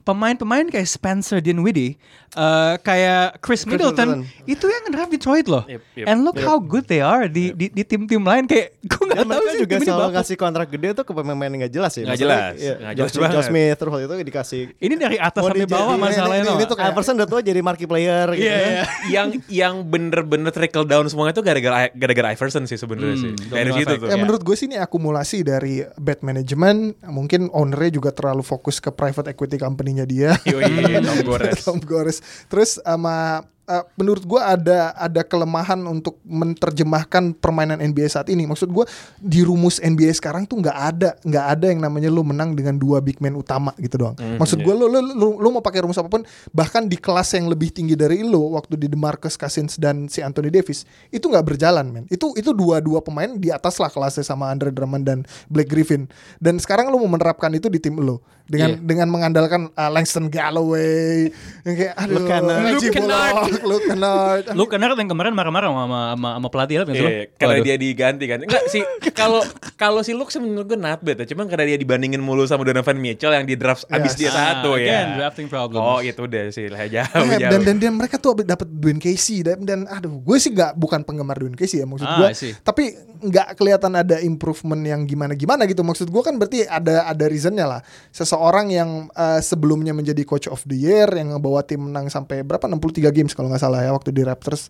[0.02, 1.94] Pemain-pemain kayak Spencer Dinwiddie,
[2.32, 4.44] eh, kayak Chris Middleton, Middleton.
[4.44, 5.62] itu yang ngedraft Detroit loh.
[5.64, 8.98] Yep, yep, And look how good they are di di, di tim-tim lain kayak gue
[9.00, 11.60] nggak Dan tahu mereka sih juga ini selalu kasih kontrak gede tuh ke pemain-pemain yang
[11.62, 12.04] gak jelas ya.
[12.04, 13.32] Nggak jelas, nggak Josh, jelas banget.
[13.32, 16.56] Josh Smith terus waktu itu dikasih Ini dari atas sampai bawah ini- masalahnya ini- no.
[16.56, 18.42] ini tuh kayak- Iverson udah tua jadi marquee player gitu.
[18.42, 18.66] Iya, kan.
[18.66, 18.82] iya.
[19.08, 23.32] yang yang bener-bener trickle down semuanya itu gara-gara gara-gara Iverson sih sebenarnya Hmm, sih.
[23.46, 24.08] Dari situ tuh.
[24.08, 28.90] Ya menurut gue sih ini akumulasi dari bad management, mungkin ownernya juga terlalu fokus ke
[28.90, 29.62] private equity
[29.92, 30.32] company-nya dia.
[30.48, 31.58] Yoi, Tom Gores.
[31.66, 32.18] Tom Gores.
[32.48, 38.44] Terus sama eh, menurut gue ada ada kelemahan untuk menerjemahkan permainan NBA saat ini.
[38.44, 38.84] Maksud gue
[39.22, 42.98] di rumus NBA sekarang tuh nggak ada nggak ada yang namanya lo menang dengan dua
[42.98, 44.16] big man utama gitu doang.
[44.18, 47.46] Maksud gue lo, lo lo lo mau pakai rumus apa pun bahkan di kelas yang
[47.46, 50.82] lebih tinggi dari lo waktu di DeMarcus Cousins dan si Anthony Davis
[51.14, 52.04] itu nggak berjalan men.
[52.10, 56.10] Itu itu dua-dua pemain di atas lah kelasnya sama Andre Drummond dan Blake Griffin.
[56.42, 58.82] Dan sekarang lo mau menerapkan itu di tim lo dengan Iya.
[58.82, 61.30] dengan mengandalkan uh, Langston Galloway
[61.64, 63.51] yang kayak aduh Luke Kennard.
[63.54, 64.44] Reggie Luke Kennard.
[64.52, 64.70] Luke Kennard.
[64.72, 68.38] Kennard yang kemarin marah-marah sama sama, sama pelatih apa Iya, iya, karena dia diganti kan.
[68.42, 69.40] Enggak sih, kalau
[69.74, 71.26] kalau si Luke sih menurut gue not bad ya.
[71.26, 74.18] Cuman karena dia dibandingin mulu sama Donovan Mitchell yang di draft abis Yes.
[74.18, 74.84] dia satu Ah, ya.
[74.84, 75.82] again, drafting problems.
[75.82, 77.50] Oh, itu udah sih lah jauh jauh.
[77.50, 81.00] dan, dan dan mereka tuh dapat Dwayne Casey dan, dan aduh gue sih nggak bukan
[81.02, 82.28] penggemar Dwayne Casey ya maksud Ah, gue
[82.60, 87.24] tapi nggak kelihatan ada improvement yang gimana gimana gitu maksud gue kan berarti ada ada
[87.24, 92.06] reasonnya lah seseorang yang eh, sebelumnya menjadi coach of the year yang ngebawa tim menang
[92.06, 94.68] sampai berapa 63 games kalau nggak salah ya waktu di Raptors.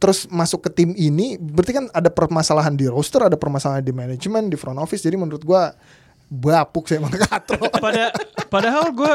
[0.00, 4.48] Terus masuk ke tim ini berarti kan ada permasalahan di roster ada permasalahan di manajemen
[4.48, 5.04] di front office.
[5.04, 5.62] Jadi menurut gue
[6.32, 7.60] bapuk sih emang katro.
[7.84, 8.08] Pada
[8.48, 9.14] padahal gue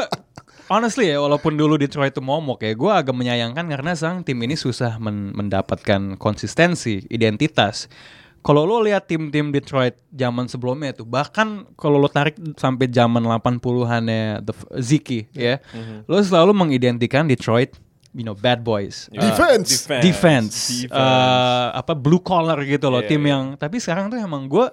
[0.70, 4.54] honestly ya walaupun dulu Detroit itu momok ya gue agak menyayangkan karena sang tim ini
[4.54, 7.90] susah men- mendapatkan konsistensi identitas.
[8.38, 14.46] Kalau lo lihat tim-tim Detroit zaman sebelumnya tuh bahkan kalau lo tarik sampai zaman 80-annya
[14.46, 15.58] The F- Ziki ya
[16.06, 17.74] lo selalu mengidentikan Detroit
[18.18, 19.06] you know bad boys.
[19.08, 19.86] Uh, Defense.
[20.02, 20.90] defense, Defense.
[20.90, 23.30] uh, apa blue collar gitu loh Yeah, tim yeah.
[23.32, 24.66] yang tapi sekarang tuh emang gue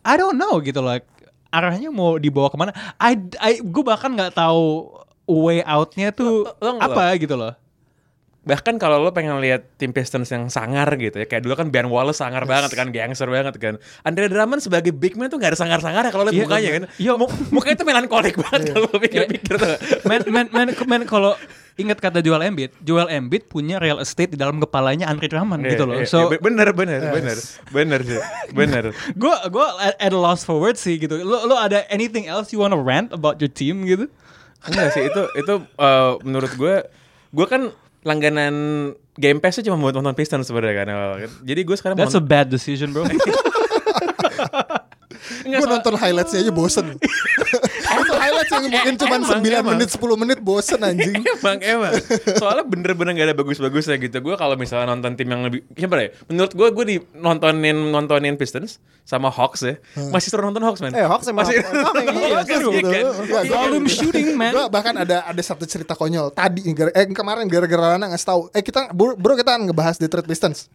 [0.00, 0.96] I don't know gitu loh
[1.48, 4.88] arahnya mau dibawa ke mana I, I gue bahkan nggak tahu
[5.28, 7.52] way outnya tuh Lo- lo apa gitu loh
[8.48, 11.84] Bahkan kalau lo pengen lihat tim Pistons yang sangar gitu ya, kayak dulu kan Ben
[11.84, 13.76] Wallace sangar banget kan, gangster banget kan.
[14.08, 16.82] Andre Drummond sebagai big man tuh gak ada sangar-sangar ya kalau lihat Iya, mukanya kan.
[16.96, 17.12] Iya.
[17.20, 19.76] Mu- mukanya tuh melankolik banget kalau lo pikir-pikir tuh.
[20.08, 21.36] men men men, men kalau
[21.78, 25.84] ingat kata Joel Embiid Joel Embiid punya real estate di dalam kepalanya Andre Drummond gitu
[25.84, 26.00] loh.
[26.00, 27.36] Iya, so iya, bener bener bener.
[27.68, 28.84] Bener sih bener.
[29.22, 31.20] Gue gue at, a loss for words sih gitu.
[31.20, 34.08] Lo lo ada anything else you wanna rant about your team gitu?
[34.66, 36.74] Enggak sih itu itu eh, menurut gue
[37.28, 37.70] gue kan
[38.06, 38.54] langganan
[39.18, 41.26] Game Pass tuh cuma buat nonton Pistons sebenarnya kan awal.
[41.42, 43.02] jadi gue sekarang that's a bad decision bro
[45.48, 46.86] Gue nonton highlightsnya aja bosen.
[48.60, 49.64] Mungkin cuma 9 emang.
[49.72, 51.22] menit 10 menit bosen anjing.
[51.38, 51.92] emang emang
[52.34, 56.08] soalnya bener-bener gak ada bagus-bagusnya gitu gue kalau misalnya nonton tim yang lebih siapa ya
[56.26, 60.92] menurut gue gue di nontonin nontonin Pistons sama Hawks ya masih seru nonton Hawks man
[60.92, 62.88] Eh, Hawks emang masih Hawks emang Iya, seru gitu.
[62.88, 63.04] kan?
[63.46, 68.08] Volume shooting man Gue bahkan ada ada satu cerita konyol tadi eh kemarin gara-gara Rana
[68.08, 70.68] ngasih tahu eh kita bro, bro kita kan ngebahas Detroit Pistons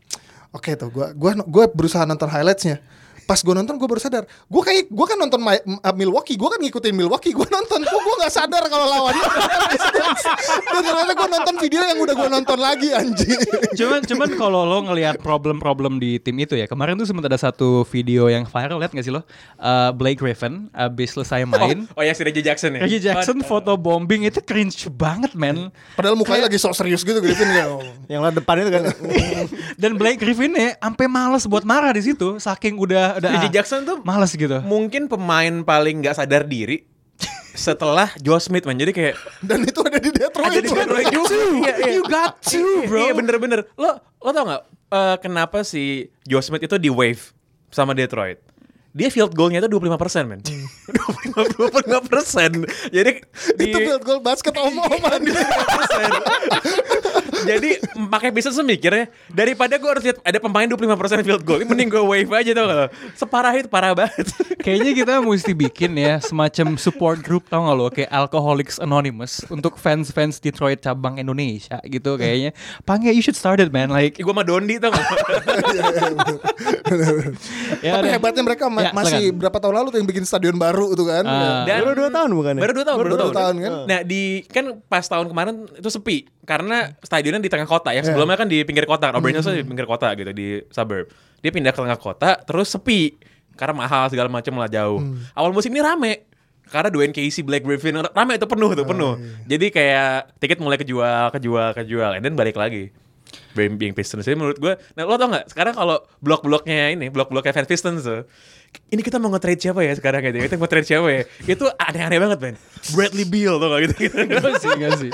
[0.50, 2.78] oke tuh gue gua gua berusaha nonton highlightsnya
[3.24, 4.24] pas gue nonton gue baru sadar.
[4.48, 8.00] Gue kayak gue kan nonton My- uh, Milwaukee gue kan ngikutin Milwaukee gue nonton kok
[8.04, 9.24] gue nggak sadar kalau lawannya
[10.74, 13.40] dan ternyata gue nonton video yang udah gue nonton lagi anjing.
[13.80, 17.88] Cuman cuman kalau lo ngelihat problem-problem di tim itu ya kemarin tuh sempat ada satu
[17.88, 19.24] video yang viral lihat gak sih lo?
[19.58, 21.88] Uh, Blake Griffin abis selesai main.
[21.94, 22.86] oh, oh ya si Reggie Jackson ya?
[22.86, 27.50] Reggie Jackson foto bombing itu cringe banget man padahal mukanya lagi sok serius gitu Griffin
[27.66, 27.82] oh.
[28.12, 28.84] Yang lah depan itu kan.
[29.82, 33.56] dan Blake Griffin ya sampai males buat marah di situ saking udah udah Reggie ah,
[33.60, 36.86] Jackson tuh males gitu mungkin pemain paling nggak sadar diri
[37.54, 41.36] setelah Joe Smith man jadi kayak dan itu ada di Detroit ada di Detroit juga
[41.54, 41.94] Iya, iya.
[41.96, 43.60] you got to bro Iya bener-bener.
[43.78, 47.22] Lo lo tau gak eh, kenapa si Joe Smith itu di wave
[47.70, 48.42] sama Detroit?
[48.94, 50.42] Dia field goalnya itu 25 persen men.
[50.46, 51.82] 25
[52.14, 52.62] persen.
[52.94, 53.12] Jadi
[53.58, 55.18] di, itu field goal basket om-oman
[57.44, 57.70] jadi
[58.06, 61.88] pakai bisnis mikir ya daripada gue harus lihat ada pemain 25 persen field goal, mending
[61.88, 62.88] gue wave aja tau gak lo?
[63.14, 64.26] Separah itu parah banget.
[64.60, 69.76] Kayaknya kita mesti bikin ya semacam support group tau gak lo kayak Alcoholics Anonymous untuk
[69.76, 72.54] fans-fans Detroit cabang Indonesia gitu kayaknya.
[72.82, 75.04] Panggil you should start it man like gue sama Dondi tau gak?
[77.80, 79.40] ya Tapi hebatnya mereka ma- Ya, masih silakan.
[79.40, 81.24] berapa tahun lalu tuh yang bikin stadion baru tuh kan.
[81.24, 81.64] Ah.
[81.64, 82.62] Dan- Baru 2 tahun bukan ya?
[82.62, 83.72] Baru dua tahun, Baru baru, dua dua tahun, kan?
[83.86, 86.92] Nah di kan pas tahun kemarin itu sepi karena
[87.24, 88.04] stadionnya di tengah kota ya.
[88.04, 91.08] Sebelumnya kan di pinggir kota, Auburn Hills tuh di pinggir kota gitu di suburb.
[91.40, 93.16] Dia pindah ke tengah kota terus sepi
[93.56, 95.00] karena mahal segala macam lah jauh.
[95.32, 96.28] Awal musim ini rame
[96.68, 99.16] karena Dwayne Casey, Black Griffin rame itu penuh tuh penuh.
[99.48, 102.92] Jadi kayak tiket mulai kejual, kejual, kejual, and then balik lagi.
[103.58, 107.50] Being, being Pistons Jadi menurut gue Nah lo tau gak Sekarang kalau blok-bloknya ini Blok-bloknya
[107.50, 108.30] fans Pistons tuh
[108.94, 112.22] Ini kita mau nge-trade siapa ya sekarang gitu Kita mau trade siapa ya Itu aneh-aneh
[112.22, 112.56] banget men
[112.94, 114.16] Bradley Beal tau gak gitu, gitu.
[114.22, 115.10] Enggak sih, enggak sih.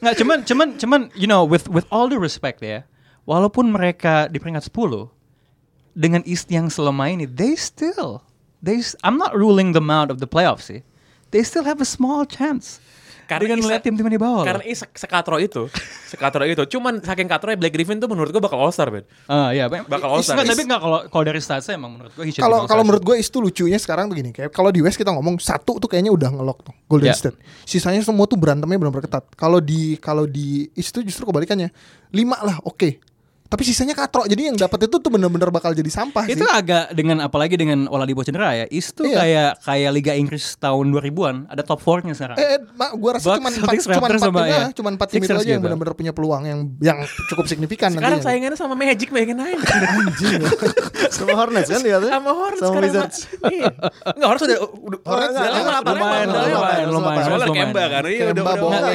[0.00, 2.84] Nggak, cuman cuman cuman you know with with all the respect ya.
[3.26, 5.10] Walaupun mereka di peringkat 10
[5.96, 8.22] dengan East yang selemah ini, they still
[8.62, 10.86] they I'm not ruling them out of the playoffs sih.
[11.34, 12.78] They still have a small chance.
[13.42, 14.42] Dengan Isa- melihat tim-tim di bawah.
[14.42, 15.66] Karena se- sekatro itu
[16.06, 19.66] Sekatro itu Cuman saking katronya Black Griffin tuh menurut gue bakal all-star Ben Ah iya,
[19.66, 20.38] Bakal all-star.
[20.38, 23.38] Nggak, tapi nggak kalau kalau dari statsnya emang menurut gue Kalau kalau menurut gue itu
[23.38, 26.58] lucunya sekarang tuh gini kayak kalau di West kita ngomong satu tuh kayaknya udah ngelok
[26.62, 27.14] tuh Golden Ya.
[27.14, 27.36] State.
[27.62, 29.24] Sisanya semua tuh berantemnya benar-benar ketat.
[29.34, 31.74] Kalau di kalau di East tuh justru kebalikannya.
[32.14, 33.15] Lima lah oke.
[33.46, 34.22] Tapi sisanya katro.
[34.22, 36.50] Jadi yang dapat itu tuh bener-bener bakal jadi sampah itu sih.
[36.52, 38.66] agak dengan apalagi dengan Oladipo cedera ya.
[38.68, 39.16] East tuh Iya.
[39.16, 42.36] kayak kayak Liga Inggris tahun 2000-an, ada top 4-nya sekarang.
[42.36, 42.60] Eh, eh
[42.92, 44.60] gua rasa cuma empat, cuma empat ya.
[44.72, 45.64] cuma empat tim itu aja yang gitu.
[45.64, 48.26] benar-benar punya peluang yang yang cukup signifikan Sekarang nantinya.
[48.26, 49.56] saingannya sama Magic bayangin aja
[51.08, 52.10] Sama Hornets kan lihatnya?
[52.10, 53.18] Sama Hornets Sama Wizards.
[53.46, 53.70] Iya
[54.10, 54.58] Enggak Hornets udah
[55.04, 57.66] Hornets udah lama, lumayan, lumayan, lumayan, Soalnya lumayan.
[57.66, 58.44] Kemba kan Iya udah.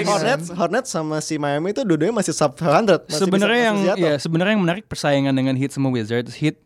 [0.03, 3.07] Hornets, Hornets sama si Miami itu dua-duanya masih sub 500.
[3.07, 6.33] masih sebenarnya bisa- yang ya sebenarnya yang menarik persaingan dengan Heat sama Wizards.
[6.33, 6.57] Heat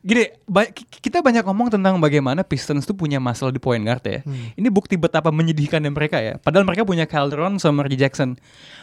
[0.00, 4.02] gini, ba- ki- kita banyak ngomong tentang bagaimana Pistons tuh punya masalah di point guard
[4.02, 4.24] ya.
[4.50, 6.38] Ini bukti betapa menyedihkannya mereka ya.
[6.38, 8.34] Padahal mereka punya Calderon sama Reggie Jackson.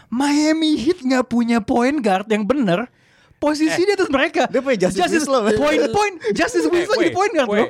[0.08, 2.88] Miami Heat nggak punya point guard yang bener.
[3.36, 4.46] Posisi di atas mereka.
[4.46, 5.58] Dia punya Justice Winslow, man.
[5.58, 7.58] Point point Justice Winslow Eh, jadi point guard, bro.
[7.58, 7.70] weh.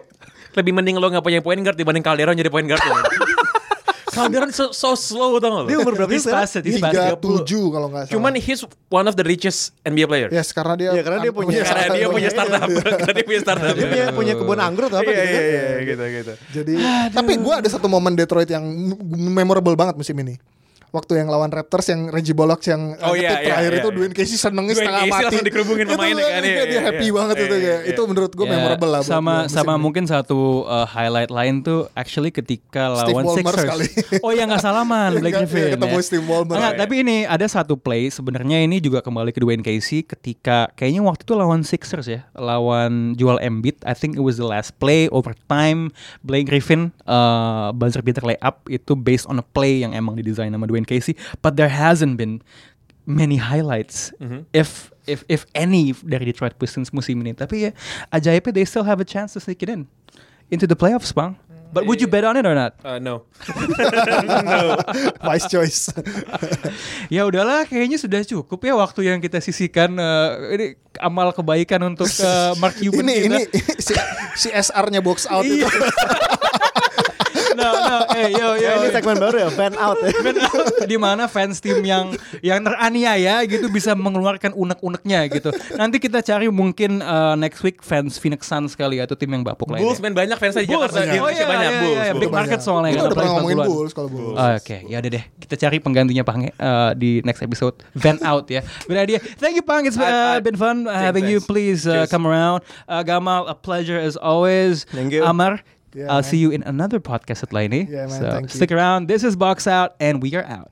[0.51, 2.91] Lebih mending lo gak punya point guard dibanding Calderon jadi point guard lo.
[4.11, 5.67] Calderon so, so slow tau gak lo?
[5.67, 6.47] Dia umur berapa sih sekarang?
[6.61, 8.13] Tiga tujuh kalau nggak salah.
[8.13, 10.29] Cuman he's one of the richest NBA player.
[10.29, 12.67] Yes, karena dia Iya, karena dia punya- Karena dia punya startup.
[12.99, 13.73] Karena dia punya startup.
[13.73, 15.47] Dia punya, punya kebun anggur atau apa Iya gitu iya kan?
[15.47, 16.33] iya gitu gitu.
[16.51, 16.73] Jadi
[17.09, 18.63] tapi gue ada satu momen Detroit yang
[19.31, 20.35] memorable banget musim ini.
[20.91, 23.95] Waktu yang lawan Raptors yang Reggie Bullock yang Oh, iya, iya, terakhir iya, itu iya.
[23.95, 25.23] Dwayne Casey senengnya Dwayne setengah Casey mati.
[25.25, 27.13] langsung dikerubungin Itu pemainnya dia- kan, iya, dia, dia iya, happy iya.
[27.13, 27.79] banget itu Iya, kayak.
[27.81, 27.89] iya.
[27.89, 29.01] Itu menurut gue Ya, memorable lah.
[29.01, 29.81] sama sama ini.
[29.81, 33.63] mungkin satu uh, highlight lain tuh actually ketika Steve lawan Ballmer Sixers.
[33.63, 33.87] sekali.
[34.25, 35.69] Oh ya nggak salaman Blake Iya, Griffin.
[35.73, 36.03] ketemu ya.
[36.03, 36.55] Steve Ballmer.
[36.55, 41.01] Oh, tapi ini ada satu play sebenarnya ini juga kembali ke Dwayne Casey ketika kayaknya
[41.01, 43.79] waktu itu lawan Sixers ya, lawan Joel Embiid.
[43.81, 45.89] I think it was the last play overtime.
[46.21, 50.65] Blake Griffin uh, buzzer beater layup itu based on a play yang emang didesain sama
[50.65, 52.41] Dwayne Casey, but there hasn't been
[53.05, 54.13] many highlights
[54.53, 57.33] if if if any dari Detroit Pistons musim ini.
[57.33, 57.71] Tapi ya
[58.13, 59.87] ajaibnya they still have a chance to sneak it in
[60.51, 61.39] into the playoffs, Bang.
[61.71, 62.75] But would you bet on it or not?
[62.83, 63.23] Uh, no.
[65.23, 65.87] Wise choice.
[67.15, 70.67] ya udahlah, kayaknya sudah cukup ya waktu yang kita sisihkan eh, ini
[70.99, 73.23] amal kebaikan untuk eh, Mark Cuban ini kita.
[73.23, 73.41] ini
[73.79, 73.95] si,
[74.35, 75.63] si SR-nya box out itu.
[77.51, 77.59] Iya.
[77.59, 78.61] nah, nah, eh yo yo.
[78.61, 80.11] Ya, ini segmen baru ya, fan out ya.
[80.85, 85.49] di mana fans tim yang yang teraniaya gitu bisa mengeluarkan unek-uneknya gitu.
[85.75, 89.67] Nanti kita cari mungkin eh, next week fans Phoenix Suns sekali atau tim yang bapuk
[89.73, 89.89] lainnya.
[89.89, 91.97] Bulls main banyak fansnya di Jakarta, di oh iya, banyak iya, Bulls.
[92.05, 93.69] iya, big market soalnya Kita kan, udah pernah ngomongin 40-an.
[93.73, 94.37] Bulls kalau Bulls.
[94.37, 95.23] Oh, Oke, ya udah deh.
[95.41, 97.75] Kita cari penggantinya Pang uh, di next episode.
[97.97, 98.61] Van out ya.
[98.85, 99.19] Good idea.
[99.19, 99.83] Thank you Pang.
[99.83, 101.39] It's uh, Uh, uh, been fun uh, having you.
[101.39, 102.63] Please uh, come around.
[102.87, 104.83] Uh, Gamal, a pleasure as always.
[104.91, 105.23] Thank you.
[105.23, 105.63] Amar,
[105.93, 106.23] Yeah, I'll man.
[106.23, 107.89] see you in another podcast setelah ini.
[107.89, 108.19] Yeah, man.
[108.19, 108.55] so Thank you.
[108.55, 109.07] stick around.
[109.11, 110.71] This is Box Out, and we are out.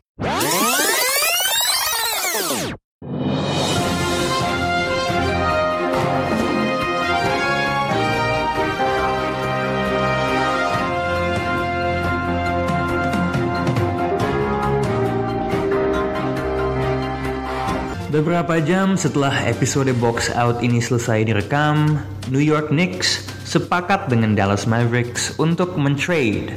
[18.10, 22.02] Beberapa jam setelah episode Box Out ini selesai direkam,
[22.34, 26.54] New York Knicks sepakat dengan Dallas Mavericks untuk mentrade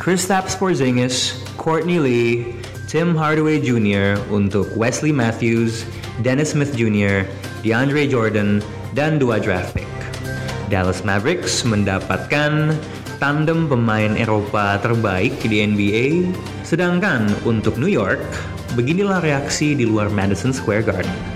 [0.00, 2.56] Kristaps Porzingis, Courtney Lee,
[2.88, 4.16] Tim Hardaway Jr.
[4.32, 5.84] untuk Wesley Matthews,
[6.24, 7.28] Dennis Smith Jr.,
[7.60, 8.64] DeAndre Jordan,
[8.96, 9.86] dan dua draft pick.
[10.72, 12.72] Dallas Mavericks mendapatkan
[13.20, 16.32] tandem pemain Eropa terbaik di NBA,
[16.64, 18.24] sedangkan untuk New York,
[18.72, 21.29] beginilah reaksi di luar Madison Square Garden.